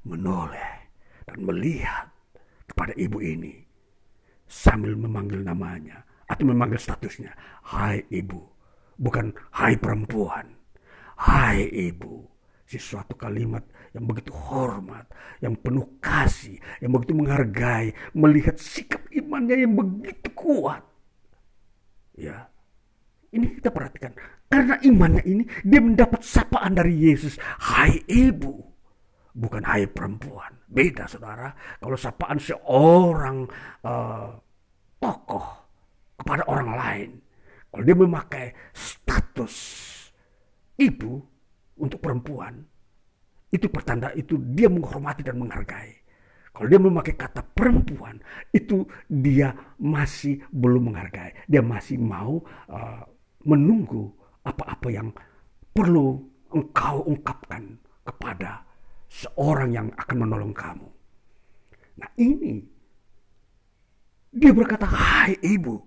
[0.05, 0.89] menoleh
[1.27, 2.09] dan melihat
[2.65, 3.65] kepada ibu ini.
[4.47, 7.35] sambil memanggil namanya atau memanggil statusnya.
[7.67, 8.39] Hai ibu,
[8.95, 10.55] bukan hai perempuan.
[11.19, 12.23] Hai ibu,
[12.67, 13.63] sesuatu kalimat
[13.95, 15.07] yang begitu hormat,
[15.39, 20.83] yang penuh kasih, yang begitu menghargai, melihat sikap imannya yang begitu kuat.
[22.19, 22.51] Ya,
[23.31, 24.11] ini kita perhatikan.
[24.51, 27.39] Karena imannya ini, dia mendapat sapaan dari Yesus.
[27.39, 28.59] Hai ibu,
[29.31, 30.51] bukan hai perempuan.
[30.67, 33.47] Beda saudara, kalau sapaan seorang
[33.87, 34.29] uh,
[34.99, 35.45] tokoh
[36.19, 37.09] kepada orang lain.
[37.71, 39.55] Kalau dia memakai status
[40.79, 41.36] ibu
[41.77, 42.61] untuk perempuan,
[43.53, 45.93] itu pertanda itu dia menghormati dan menghargai.
[46.51, 48.17] Kalau dia memakai kata perempuan,
[48.49, 51.45] itu dia masih belum menghargai.
[51.45, 52.41] Dia masih mau
[52.73, 53.05] uh,
[53.45, 54.09] menunggu
[54.41, 55.13] apa-apa yang
[55.69, 56.17] perlu
[56.49, 58.65] engkau ungkapkan kepada
[59.05, 60.89] seorang yang akan menolong kamu.
[62.01, 62.65] Nah ini,
[64.33, 65.77] dia berkata, hai ibu,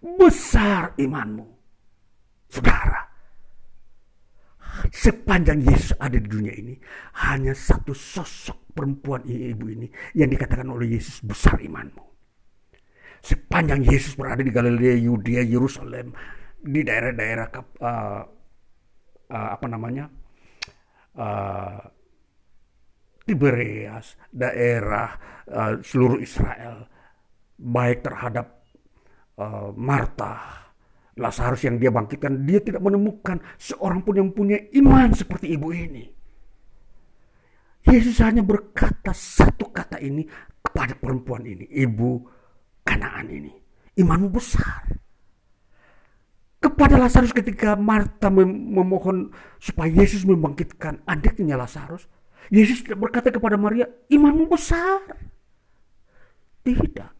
[0.00, 1.46] besar imanmu.
[2.48, 3.03] Saudara,
[4.94, 6.78] sepanjang Yesus ada di dunia ini,
[7.26, 12.14] hanya satu sosok perempuan ibu ini yang dikatakan oleh Yesus besar imanmu.
[13.18, 16.14] Sepanjang Yesus berada di Galilea, Yudea, Yerusalem,
[16.60, 17.46] di daerah-daerah
[17.82, 18.22] uh,
[19.32, 20.06] uh, apa namanya
[21.18, 21.80] uh,
[23.24, 25.16] Tiberias, daerah
[25.48, 26.84] uh, seluruh Israel,
[27.56, 28.60] baik terhadap
[29.40, 30.63] uh, Marta,
[31.14, 36.10] Lazarus yang dia bangkitkan, dia tidak menemukan seorang pun yang punya iman seperti ibu ini.
[37.86, 40.26] Yesus hanya berkata satu kata ini
[40.64, 42.24] kepada perempuan ini, ibu
[42.82, 43.52] kanaan ini.
[43.94, 44.90] Imanmu besar.
[46.58, 52.08] Kepada Lazarus ketika Marta memohon supaya Yesus membangkitkan adiknya Lazarus,
[52.48, 55.04] Yesus tidak berkata kepada Maria, imanmu besar.
[56.64, 57.10] Tidak.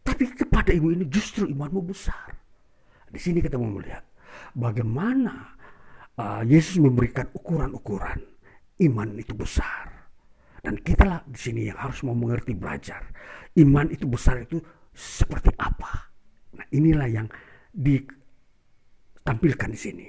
[0.00, 2.39] Tapi kepada ibu ini justru imanmu besar.
[3.10, 4.06] Di sini kita mau melihat
[4.54, 5.58] bagaimana
[6.14, 8.22] uh, Yesus memberikan ukuran-ukuran
[8.86, 9.90] iman itu besar.
[10.60, 13.00] Dan kita lah di sini yang harus mau mengerti belajar.
[13.56, 14.60] Iman itu besar itu
[14.92, 16.12] seperti apa.
[16.54, 17.26] Nah inilah yang
[17.72, 20.06] ditampilkan di sini.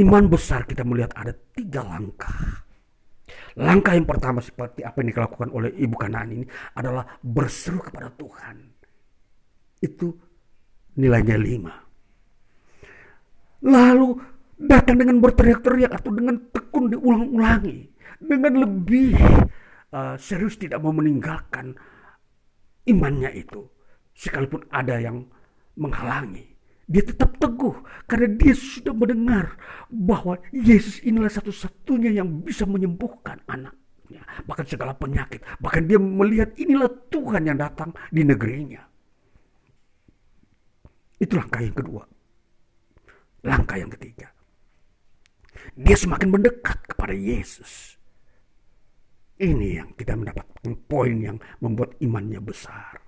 [0.00, 2.64] Iman besar kita melihat ada tiga langkah.
[3.60, 6.46] Langkah yang pertama seperti apa yang dilakukan oleh ibu kanan ini
[6.78, 8.56] adalah berseru kepada Tuhan.
[9.84, 10.16] Itu
[10.96, 11.87] nilainya lima.
[13.64, 14.18] Lalu
[14.58, 17.90] datang dengan berteriak-teriak atau dengan tekun diulang-ulangi.
[18.18, 19.14] Dengan lebih
[19.94, 21.74] uh, serius tidak mau meninggalkan
[22.86, 23.62] imannya itu.
[24.18, 25.22] Sekalipun ada yang
[25.78, 26.58] menghalangi.
[26.88, 29.60] Dia tetap teguh karena dia sudah mendengar
[29.92, 34.24] bahwa Yesus inilah satu-satunya yang bisa menyembuhkan anaknya.
[34.48, 35.44] Bahkan segala penyakit.
[35.60, 38.82] Bahkan dia melihat inilah Tuhan yang datang di negerinya.
[41.20, 42.17] Itu langkah yang kedua.
[43.46, 44.26] Langkah yang ketiga.
[45.78, 47.94] Dia semakin mendekat kepada Yesus.
[49.38, 52.98] Ini yang kita mendapatkan poin yang membuat imannya besar.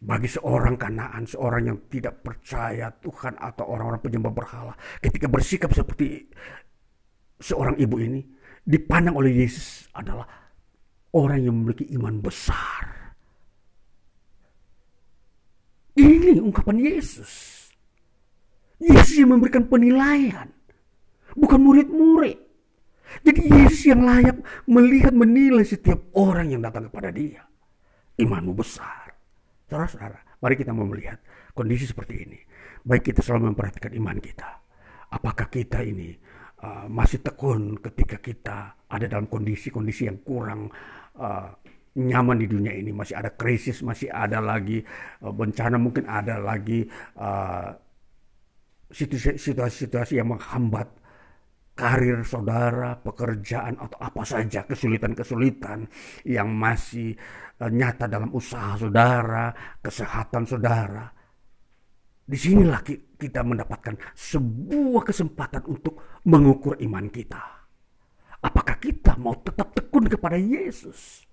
[0.00, 4.72] Bagi seorang kanaan, seorang yang tidak percaya Tuhan atau orang-orang penyembah berhala.
[4.96, 6.24] Ketika bersikap seperti
[7.36, 8.24] seorang ibu ini,
[8.64, 10.24] dipandang oleh Yesus adalah
[11.12, 13.12] orang yang memiliki iman besar.
[16.00, 17.59] Ini ungkapan Yesus.
[18.80, 20.48] Yesus yang memberikan penilaian.
[21.36, 22.38] Bukan murid-murid.
[23.20, 27.44] Jadi Yesus yang layak melihat menilai setiap orang yang datang kepada dia.
[28.16, 29.12] Imanmu besar.
[29.68, 31.20] Saudara-saudara, mari kita mau melihat
[31.54, 32.38] kondisi seperti ini.
[32.82, 34.48] Baik kita selalu memperhatikan iman kita.
[35.10, 36.16] Apakah kita ini
[36.64, 38.58] uh, masih tekun ketika kita
[38.88, 40.70] ada dalam kondisi-kondisi yang kurang
[41.18, 41.50] uh,
[41.98, 42.94] nyaman di dunia ini.
[42.94, 44.80] Masih ada krisis, masih ada lagi
[45.22, 46.86] uh, bencana, mungkin ada lagi
[47.18, 47.74] uh,
[48.90, 51.00] situasi-situasi yang menghambat
[51.80, 55.88] karir saudara, pekerjaan atau apa saja kesulitan-kesulitan
[56.28, 57.16] yang masih
[57.56, 59.48] uh, nyata dalam usaha saudara,
[59.80, 61.08] kesehatan saudara.
[62.30, 62.84] Di sinilah
[63.16, 67.42] kita mendapatkan sebuah kesempatan untuk mengukur iman kita.
[68.44, 71.26] Apakah kita mau tetap tekun kepada Yesus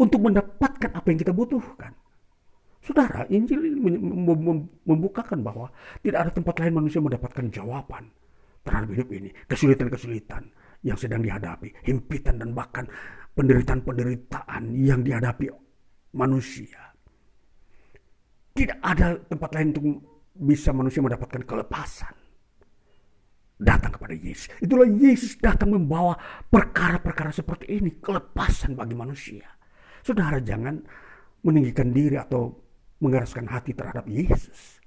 [0.00, 1.92] untuk mendapatkan apa yang kita butuhkan?
[2.80, 3.76] Saudara, Injil
[4.88, 5.68] membukakan bahwa
[6.00, 8.08] tidak ada tempat lain manusia mendapatkan jawaban
[8.64, 9.28] terhadap hidup ini.
[9.44, 10.48] Kesulitan-kesulitan
[10.80, 12.88] yang sedang dihadapi, himpitan dan bahkan
[13.36, 15.52] penderitaan-penderitaan yang dihadapi
[16.16, 16.80] manusia.
[18.56, 19.84] Tidak ada tempat lain untuk
[20.40, 22.16] bisa manusia mendapatkan kelepasan.
[23.60, 24.48] Datang kepada Yesus.
[24.64, 26.16] Itulah Yesus datang membawa
[26.48, 28.00] perkara-perkara seperti ini.
[28.00, 29.44] Kelepasan bagi manusia.
[30.00, 30.80] Saudara jangan
[31.44, 32.69] meninggikan diri atau
[33.00, 34.78] mengeraskan hati terhadap Yesus.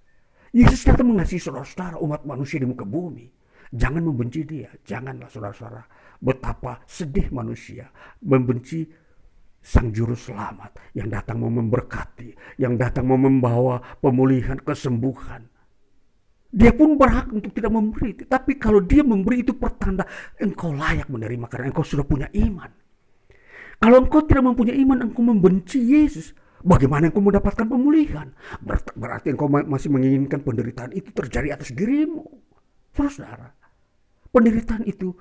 [0.53, 3.26] Yesus datang mengasihi saudara-saudara umat manusia di muka bumi.
[3.74, 4.70] Jangan membenci dia.
[4.86, 5.84] Janganlah saudara-saudara.
[6.22, 7.89] Betapa sedih manusia
[8.22, 8.86] membenci
[9.64, 15.49] sang juru selamat yang datang mau memberkati, yang datang mau membawa pemulihan, kesembuhan.
[16.53, 18.14] Dia pun berhak untuk tidak memberi.
[18.14, 20.05] Tapi kalau dia memberi itu pertanda
[20.38, 22.70] engkau layak menerima karena engkau sudah punya iman.
[23.82, 26.38] Kalau engkau tidak mempunyai iman, engkau membenci Yesus.
[26.64, 28.32] Bagaimana engkau mendapatkan pemulihan?
[28.95, 32.24] Berarti engkau masih menginginkan penderitaan itu terjadi atas dirimu.
[32.95, 33.51] Saudara,
[34.32, 35.11] penderitaan itu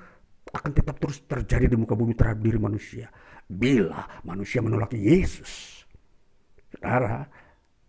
[0.54, 3.10] akan tetap terus terjadi di muka bumi terhadap diri manusia.
[3.50, 5.82] Bila manusia menolak Yesus.
[6.70, 7.26] Saudara,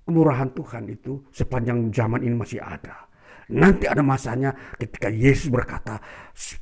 [0.02, 3.14] kemurahan Tuhan itu sepanjang zaman ini masih ada
[3.52, 6.00] Nanti ada masanya ketika Yesus berkata,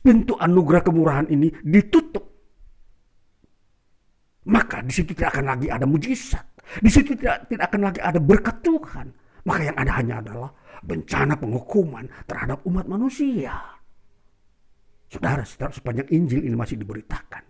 [0.02, 2.26] pintu anugerah kemurahan ini ditutup.
[4.50, 6.46] Maka di situ tidak akan lagi ada mujizat.
[6.80, 9.08] Di situ tidak, tidak akan lagi ada berkat Tuhan.
[9.44, 10.50] Maka yang ada hanya adalah
[10.86, 13.58] bencana penghukuman terhadap umat manusia.
[15.12, 17.44] Saudara, sepanjang Injil ini masih diberitakan.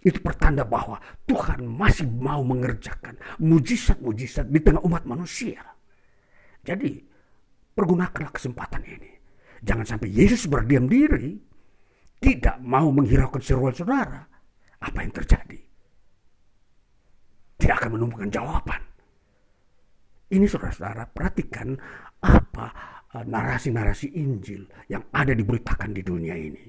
[0.00, 0.96] Itu pertanda bahwa
[1.28, 5.60] Tuhan masih mau mengerjakan mujizat-mujizat di tengah umat manusia.
[6.62, 7.16] Jadi
[7.76, 9.12] Pergunakanlah kesempatan ini.
[9.60, 11.36] Jangan sampai Yesus berdiam diri,
[12.16, 14.24] tidak mau menghiraukan seruan saudara.
[14.80, 15.60] Apa yang terjadi?
[17.56, 18.82] Tidak akan menemukan jawaban.
[20.26, 21.74] Ini saudara-saudara, perhatikan
[22.22, 22.66] apa
[23.14, 26.64] eh, narasi-narasi Injil yang ada diberitakan di dunia ini.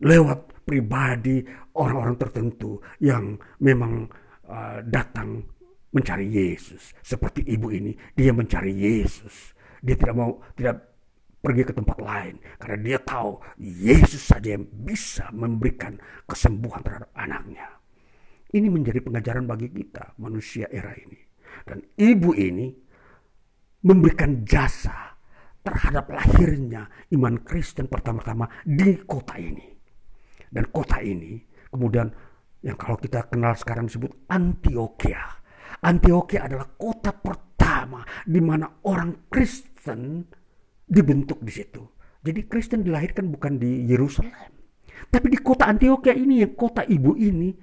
[0.00, 1.44] Lewat pribadi
[1.76, 4.08] orang-orang tertentu yang memang
[4.48, 5.44] uh, datang
[5.92, 6.96] mencari Yesus.
[7.04, 10.76] Seperti ibu ini, dia mencari Yesus dia tidak mau tidak
[11.40, 15.96] pergi ke tempat lain karena dia tahu Yesus saja yang bisa memberikan
[16.28, 17.79] kesembuhan terhadap anaknya.
[18.50, 21.18] Ini menjadi pengajaran bagi kita manusia era ini.
[21.62, 22.66] Dan ibu ini
[23.86, 25.14] memberikan jasa
[25.60, 29.70] terhadap lahirnya iman Kristen pertama-tama di kota ini.
[30.50, 31.38] Dan kota ini
[31.70, 32.10] kemudian
[32.60, 35.22] yang kalau kita kenal sekarang disebut Antioquia.
[35.80, 40.26] Antioquia adalah kota pertama di mana orang Kristen
[40.84, 41.82] dibentuk di situ.
[42.20, 44.60] Jadi Kristen dilahirkan bukan di Yerusalem.
[45.08, 47.56] Tapi di kota Antioquia ini, yang kota ibu ini,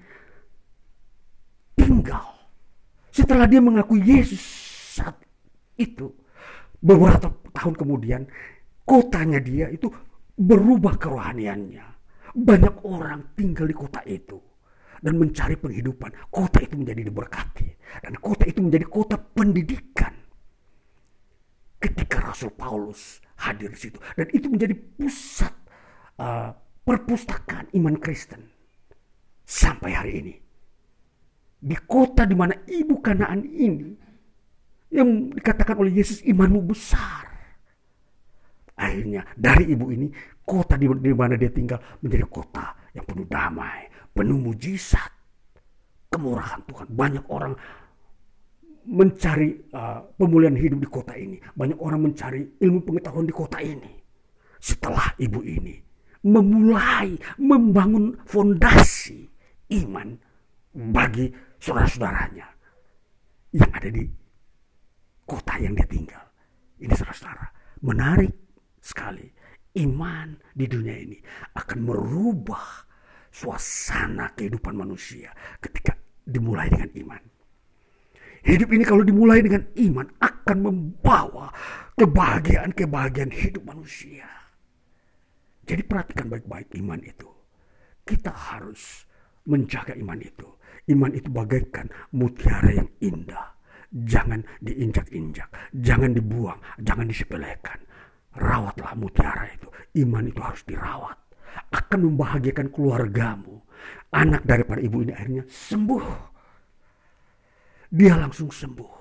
[1.78, 2.25] tinggal.
[3.13, 4.41] Setelah dia mengaku Yesus
[4.97, 5.17] saat
[5.78, 6.09] itu,
[6.82, 8.21] beberapa tahun kemudian,
[8.84, 9.89] kotanya dia itu
[10.38, 11.86] berubah kerohaniannya.
[12.38, 14.38] Banyak orang tinggal di kota itu
[15.01, 16.30] dan mencari penghidupan.
[16.30, 17.67] Kota itu menjadi diberkati.
[18.05, 20.13] Dan kota itu menjadi kota pendidikan
[21.78, 25.53] ketika Rasul Paulus hadir di situ dan itu menjadi pusat
[26.17, 26.49] uh,
[26.82, 28.49] perpustakaan iman Kristen
[29.45, 30.34] sampai hari ini
[31.58, 33.89] di kota di mana ibu Kanaan ini
[34.93, 37.28] yang dikatakan oleh Yesus imanmu besar
[38.78, 40.08] akhirnya dari ibu ini
[40.45, 45.12] kota di, mana dia tinggal menjadi kota yang penuh damai penuh mujizat
[46.14, 47.53] kemurahan Tuhan banyak orang
[48.88, 51.38] mencari uh, pemulihan hidup di kota ini.
[51.43, 53.91] Banyak orang mencari ilmu pengetahuan di kota ini.
[54.58, 55.76] Setelah ibu ini
[56.26, 59.30] memulai membangun fondasi
[59.70, 60.18] iman
[60.74, 62.47] bagi saudara-saudaranya
[63.53, 64.05] yang ada di
[65.28, 66.26] kota yang dia tinggal.
[66.78, 67.45] Ini saudara-saudara,
[67.84, 68.34] menarik
[68.82, 69.28] sekali.
[69.78, 71.22] Iman di dunia ini
[71.53, 72.82] akan merubah
[73.30, 75.30] suasana kehidupan manusia
[75.62, 75.93] ketika
[76.26, 77.22] dimulai dengan iman.
[78.41, 81.53] Hidup ini kalau dimulai dengan iman akan membawa
[81.93, 84.26] kebahagiaan-kebahagiaan hidup manusia.
[85.68, 87.30] Jadi perhatikan baik-baik iman itu.
[88.01, 89.05] Kita harus
[89.45, 90.47] menjaga iman itu.
[90.88, 93.56] Iman itu bagaikan mutiara yang indah.
[93.88, 97.80] Jangan diinjak-injak, jangan dibuang, jangan disepelekan.
[98.36, 99.68] Rawatlah mutiara itu.
[100.04, 101.18] Iman itu harus dirawat.
[101.72, 103.64] Akan membahagiakan keluargamu.
[104.12, 106.38] Anak daripada ibu ini akhirnya sembuh
[107.88, 108.96] dia langsung sembuh.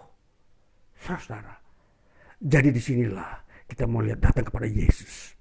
[0.97, 1.55] Saudara,
[2.41, 3.31] jadi di sinilah
[3.69, 5.37] kita mau lihat datang kepada Yesus.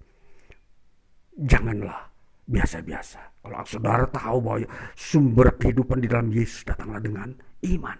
[1.35, 2.14] Janganlah
[2.45, 3.41] biasa-biasa.
[3.41, 7.29] Kalau saudara tahu bahwa sumber kehidupan di dalam Yesus datanglah dengan
[7.65, 7.97] iman.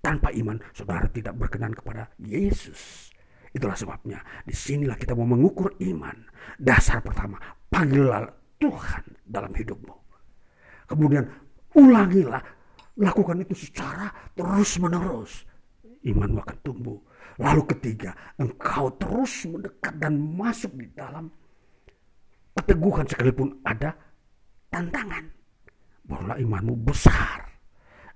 [0.00, 3.10] Tanpa iman, saudara tidak berkenan kepada Yesus.
[3.50, 6.14] Itulah sebabnya di sinilah kita mau mengukur iman.
[6.60, 7.40] Dasar pertama,
[7.72, 8.28] panggillah
[8.60, 9.96] Tuhan dalam hidupmu.
[10.86, 11.24] Kemudian
[11.74, 12.44] ulangilah
[12.96, 15.44] Lakukan itu secara terus-menerus.
[16.00, 16.96] Imanmu akan tumbuh.
[17.36, 21.28] Lalu ketiga, engkau terus mendekat dan masuk di dalam
[22.56, 23.92] keteguhan sekalipun ada
[24.72, 25.28] tantangan.
[26.08, 27.44] Barulah imanmu besar.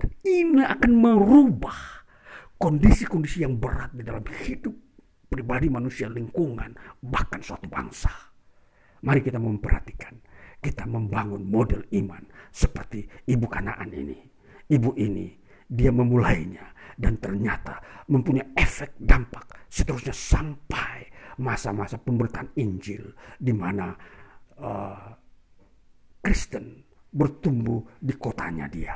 [0.01, 1.76] Dan ini akan merubah
[2.57, 4.72] kondisi-kondisi yang berat di dalam hidup
[5.28, 6.72] pribadi manusia, lingkungan,
[7.05, 8.11] bahkan suatu bangsa.
[9.05, 10.16] Mari kita memperhatikan,
[10.61, 14.18] kita membangun model iman seperti ibu kanaan ini.
[14.70, 15.28] Ibu ini,
[15.68, 17.80] dia memulainya dan ternyata
[18.12, 21.09] mempunyai efek dampak seterusnya sampai
[21.41, 23.97] masa-masa pemberitaan Injil di mana
[24.61, 25.08] uh,
[26.20, 28.94] Kristen bertumbuh di kotanya dia.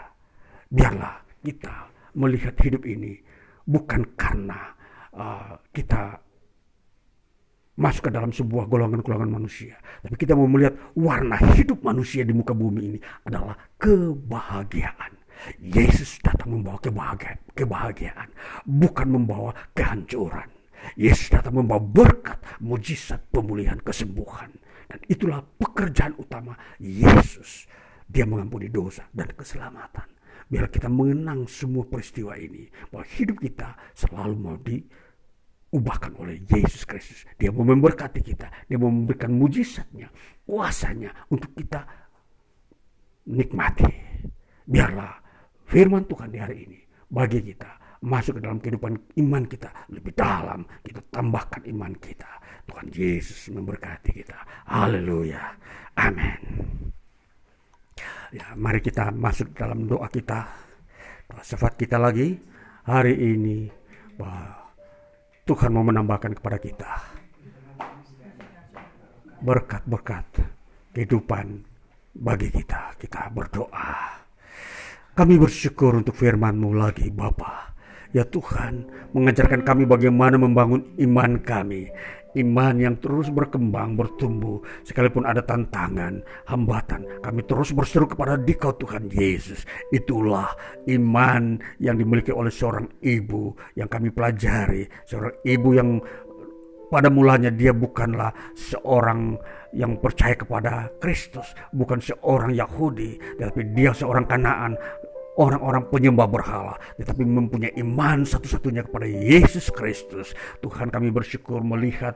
[0.71, 3.19] Biarlah kita melihat hidup ini
[3.67, 4.71] bukan karena
[5.17, 6.21] uh, kita
[7.75, 9.75] masuk ke dalam sebuah golongan-golongan manusia.
[9.99, 15.19] Tapi kita mau melihat warna hidup manusia di muka bumi ini adalah kebahagiaan.
[15.59, 18.29] Yesus datang membawa kebahagiaan, kebahagiaan
[18.63, 20.47] bukan membawa kehancuran.
[20.95, 24.55] Yesus datang membawa berkat, mujizat, pemulihan, kesembuhan.
[24.89, 27.67] Dan itulah pekerjaan utama Yesus.
[28.05, 30.09] Dia mengampuni dosa dan keselamatan.
[30.45, 32.69] Biar kita mengenang semua peristiwa ini.
[32.93, 34.79] Bahwa hidup kita selalu mau di
[35.75, 37.27] ubahkan oleh Yesus Kristus.
[37.35, 40.07] Dia mau memberkati kita, dia mau memberikan mujizatnya,
[40.47, 41.83] kuasanya untuk kita
[43.27, 43.91] nikmati.
[44.65, 45.19] Biarlah
[45.67, 46.79] firman Tuhan di hari ini
[47.11, 48.93] bagi kita masuk ke dalam kehidupan
[49.27, 52.31] iman kita lebih dalam, kita tambahkan iman kita.
[52.69, 54.39] Tuhan Yesus memberkati kita.
[54.69, 55.41] Haleluya.
[56.01, 56.41] Amin.
[58.35, 60.49] Ya, mari kita masuk dalam doa kita.
[61.45, 62.35] Sifat kita lagi
[62.83, 63.71] hari ini
[64.19, 64.73] bahwa
[65.45, 66.93] Tuhan mau menambahkan kepada kita
[69.45, 70.27] berkat-berkat
[70.97, 71.63] kehidupan
[72.17, 72.97] bagi kita.
[72.97, 74.25] Kita berdoa.
[75.15, 77.77] Kami bersyukur untuk firman-Mu lagi Bapa.
[78.15, 81.91] Ya Tuhan, mengajarkan kami bagaimana membangun iman kami
[82.35, 89.11] iman yang terus berkembang, bertumbuh, sekalipun ada tantangan, hambatan, kami terus berseru kepada Dikau Tuhan
[89.11, 89.63] Yesus.
[89.95, 90.51] Itulah
[90.91, 95.91] iman yang dimiliki oleh seorang ibu yang kami pelajari, seorang ibu yang
[96.93, 99.35] pada mulanya dia bukanlah seorang
[99.75, 104.79] yang percaya kepada Kristus, bukan seorang Yahudi, tetapi dia seorang Kanaan,
[105.35, 110.33] orang-orang penyembah berhala, tetapi mempunyai iman satu-satunya kepada Yesus Kristus.
[110.63, 112.15] Tuhan kami bersyukur melihat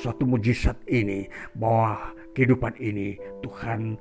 [0.00, 4.00] suatu mujizat ini, bahwa kehidupan ini Tuhan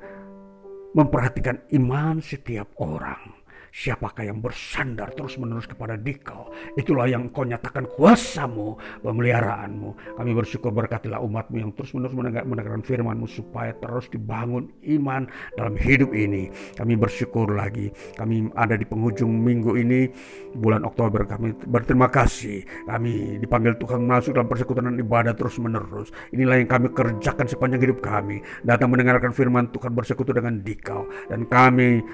[0.95, 3.43] memperhatikan iman setiap orang.
[3.74, 10.14] Siapakah yang bersandar terus menerus kepada dikau Itulah yang kau nyatakan kuasamu Pemeliharaanmu.
[10.14, 15.26] Kami bersyukur berkatilah umatmu yang terus menerus mendengarkan firmanmu Supaya terus dibangun iman
[15.58, 16.54] dalam hidup ini.
[16.78, 17.90] Kami bersyukur lagi.
[18.14, 20.06] Kami ada di penghujung minggu ini
[20.54, 21.26] Bulan Oktober.
[21.26, 22.86] Kami berterima kasih.
[22.86, 28.06] Kami dipanggil Tuhan masuk dalam persekutuan ibadah terus menerus Inilah yang kami kerjakan sepanjang hidup
[28.06, 28.45] kami.
[28.62, 32.06] Datang mendengarkan firman Tuhan bersekutu dengan dikau Dan kami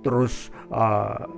[0.00, 1.28] terus uh,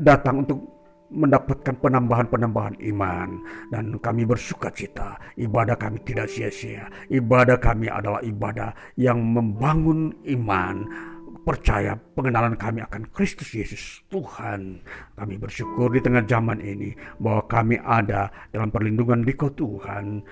[0.00, 0.72] datang untuk
[1.12, 3.28] mendapatkan penambahan-penambahan iman.
[3.68, 6.88] Dan kami bersuka cita ibadah kami tidak sia-sia.
[7.12, 10.88] Ibadah kami adalah ibadah yang membangun iman.
[11.42, 14.78] Percaya pengenalan kami akan Kristus Yesus Tuhan.
[15.18, 20.22] Kami bersyukur di tengah zaman ini bahwa kami ada dalam perlindungan Dikau Tuhan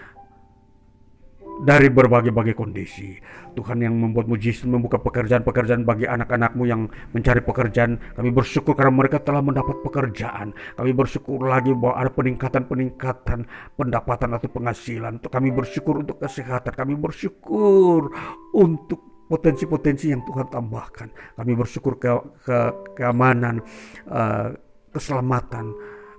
[1.61, 3.21] dari berbagai-bagai kondisi.
[3.53, 8.01] Tuhan yang membuat mujizat membuka pekerjaan-pekerjaan bagi anak-anakmu yang mencari pekerjaan.
[8.17, 10.57] Kami bersyukur karena mereka telah mendapat pekerjaan.
[10.79, 13.45] Kami bersyukur lagi bahwa ada peningkatan-peningkatan
[13.77, 15.21] pendapatan atau penghasilan.
[15.21, 16.73] Kami bersyukur untuk kesehatan.
[16.73, 18.09] Kami bersyukur
[18.57, 21.39] untuk potensi-potensi yang Tuhan tambahkan.
[21.39, 22.11] Kami bersyukur ke,
[22.43, 22.59] ke
[22.99, 23.63] keamanan,
[24.11, 24.51] uh,
[24.91, 25.71] keselamatan,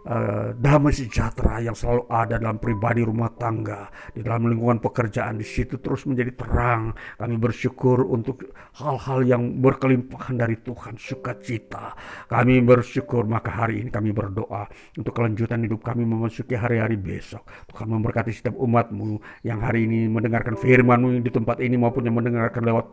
[0.07, 5.45] uh, damai sejahtera yang selalu ada dalam pribadi rumah tangga, di dalam lingkungan pekerjaan di
[5.45, 6.93] situ terus menjadi terang.
[7.17, 8.49] Kami bersyukur untuk
[8.81, 11.93] hal-hal yang berkelimpahan dari Tuhan, sukacita.
[12.29, 14.65] Kami bersyukur maka hari ini kami berdoa
[14.97, 17.45] untuk kelanjutan hidup kami memasuki hari-hari besok.
[17.69, 22.63] Tuhan memberkati setiap umatmu yang hari ini mendengarkan firmanmu di tempat ini maupun yang mendengarkan
[22.65, 22.85] lewat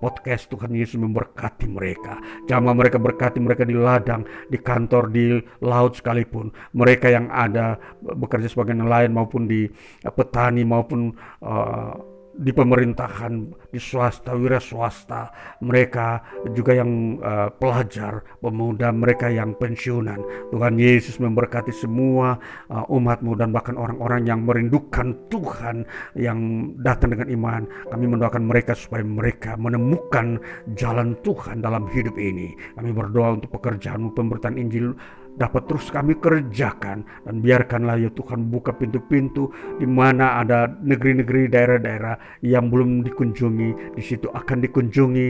[0.00, 2.18] podcast Tuhan Yesus memberkati mereka.
[2.48, 8.50] Jamaah mereka berkati mereka di ladang, di kantor, di laut sekalipun mereka yang ada bekerja
[8.50, 9.66] sebagai nelayan maupun di
[10.04, 13.32] uh, petani maupun uh, di pemerintahan,
[13.72, 15.32] di swasta, wira swasta,
[15.64, 16.20] mereka
[16.52, 20.20] juga yang uh, pelajar, pemuda, mereka yang pensiunan.
[20.52, 22.36] Tuhan Yesus memberkati semua
[22.68, 26.38] uh, umatmu dan bahkan orang-orang yang merindukan Tuhan yang
[26.84, 27.62] datang dengan iman.
[27.88, 30.36] Kami mendoakan mereka supaya mereka menemukan
[30.76, 32.52] jalan Tuhan dalam hidup ini.
[32.76, 34.92] Kami berdoa untuk pekerjaanmu, pemberitaan Injil
[35.36, 42.40] dapat terus kami kerjakan dan biarkanlah ya Tuhan buka pintu-pintu di mana ada negeri-negeri daerah-daerah
[42.40, 45.28] yang belum dikunjungi di situ akan dikunjungi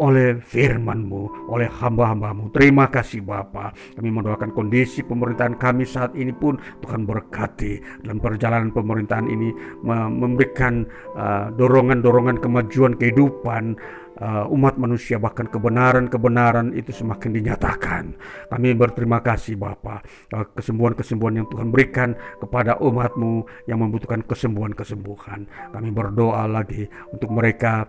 [0.00, 2.48] oleh firman-Mu, oleh hamba-hambamu.
[2.56, 3.76] Terima kasih Bapa.
[3.92, 9.52] Kami mendoakan kondisi pemerintahan kami saat ini pun Tuhan berkati dalam perjalanan pemerintahan ini
[9.84, 13.76] memberikan uh, dorongan-dorongan uh, kemajuan kehidupan
[14.20, 18.14] uh, umat manusia bahkan kebenaran-kebenaran itu semakin dinyatakan.
[18.52, 20.04] Kami berterima kasih Bapa
[20.36, 25.48] uh, kesembuhan-kesembuhan yang Tuhan berikan kepada umatmu yang membutuhkan kesembuhan-kesembuhan.
[25.72, 27.88] Kami berdoa lagi untuk mereka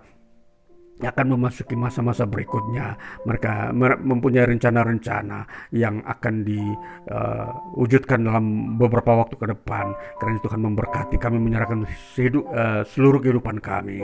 [1.08, 2.98] akan memasuki masa-masa berikutnya.
[3.26, 9.94] Mereka mempunyai rencana-rencana yang akan diwujudkan uh, dalam beberapa waktu ke depan.
[10.22, 11.86] Karena Tuhan memberkati kami menyerahkan
[12.18, 14.02] hidup, uh, seluruh kehidupan kami,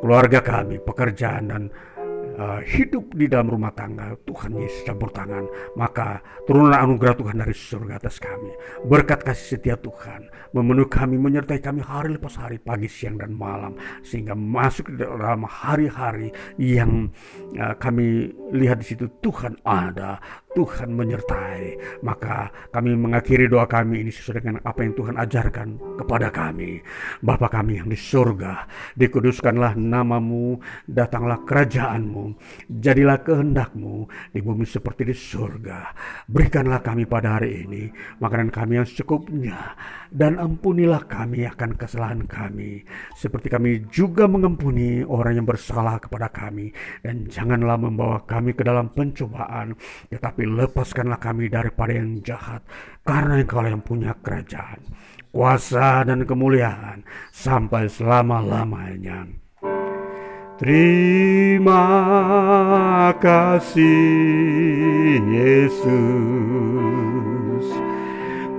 [0.00, 1.62] keluarga kami, pekerjaan dan
[2.38, 5.46] uh, hidup di dalam rumah tangga Tuhan Yesus campur tangan
[5.78, 8.52] maka turunlah anugerah Tuhan dari surga atas kami
[8.86, 13.74] berkat kasih setia Tuhan memenuhi kami menyertai kami hari lepas hari pagi siang dan malam
[14.02, 17.10] sehingga masuk dalam hari-hari yang
[17.58, 20.22] uh, kami lihat di situ Tuhan ada
[20.54, 21.62] Tuhan menyertai.
[22.06, 25.68] Maka kami mengakhiri doa kami ini sesuai dengan apa yang Tuhan ajarkan
[26.00, 26.80] kepada kami.
[27.20, 32.23] Bapa kami yang di surga, dikuduskanlah namamu, datanglah kerajaanmu,
[32.70, 35.92] jadilah kehendakmu di bumi seperti di surga.
[36.30, 37.82] Berikanlah kami pada hari ini
[38.22, 39.76] makanan kami yang secukupnya,
[40.08, 42.86] dan ampunilah kami akan kesalahan kami,
[43.18, 46.72] seperti kami juga mengampuni orang yang bersalah kepada kami,
[47.04, 49.76] dan janganlah membawa kami ke dalam pencobaan,
[50.08, 52.64] tetapi lepaskanlah kami daripada yang jahat,
[53.04, 54.80] karena engkau yang punya kerajaan,
[55.34, 57.02] kuasa dan kemuliaan
[57.34, 59.43] sampai selama-lamanya.
[60.54, 61.82] Terima
[63.18, 65.82] kasih Yesus.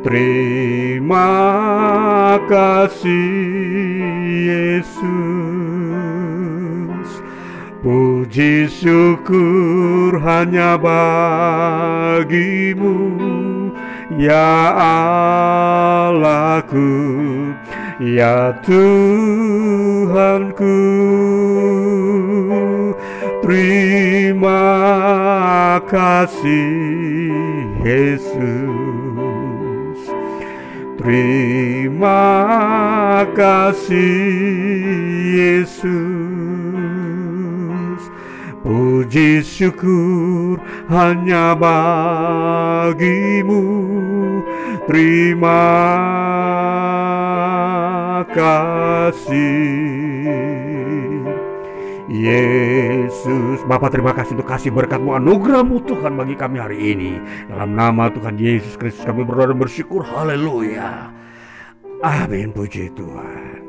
[0.04, 1.32] Terima
[2.52, 4.04] kasih
[4.44, 5.08] Yesus.
[7.80, 13.00] Puji syukur hanya bagimu
[14.20, 14.52] Ya
[16.12, 16.92] Allahku
[18.00, 20.76] Ya Tuhanku
[23.46, 24.58] Terima
[25.86, 28.42] kasih Yesus.
[31.00, 32.26] Terima
[33.32, 34.28] kasih
[35.40, 35.96] Yesus.
[38.66, 40.58] Puji syukur
[40.90, 43.64] hanya bagimu
[44.86, 45.66] Terima
[48.30, 49.66] kasih.
[52.06, 57.18] Yesus Bapak terima kasih untuk kasih berkatmu anugerahmu Tuhan bagi kami hari ini.
[57.50, 60.06] Dalam nama Tuhan Yesus Kristus kami berdoa dan bersyukur.
[60.06, 61.10] Haleluya.
[62.06, 62.54] Amin.
[62.54, 63.65] Puji Tuhan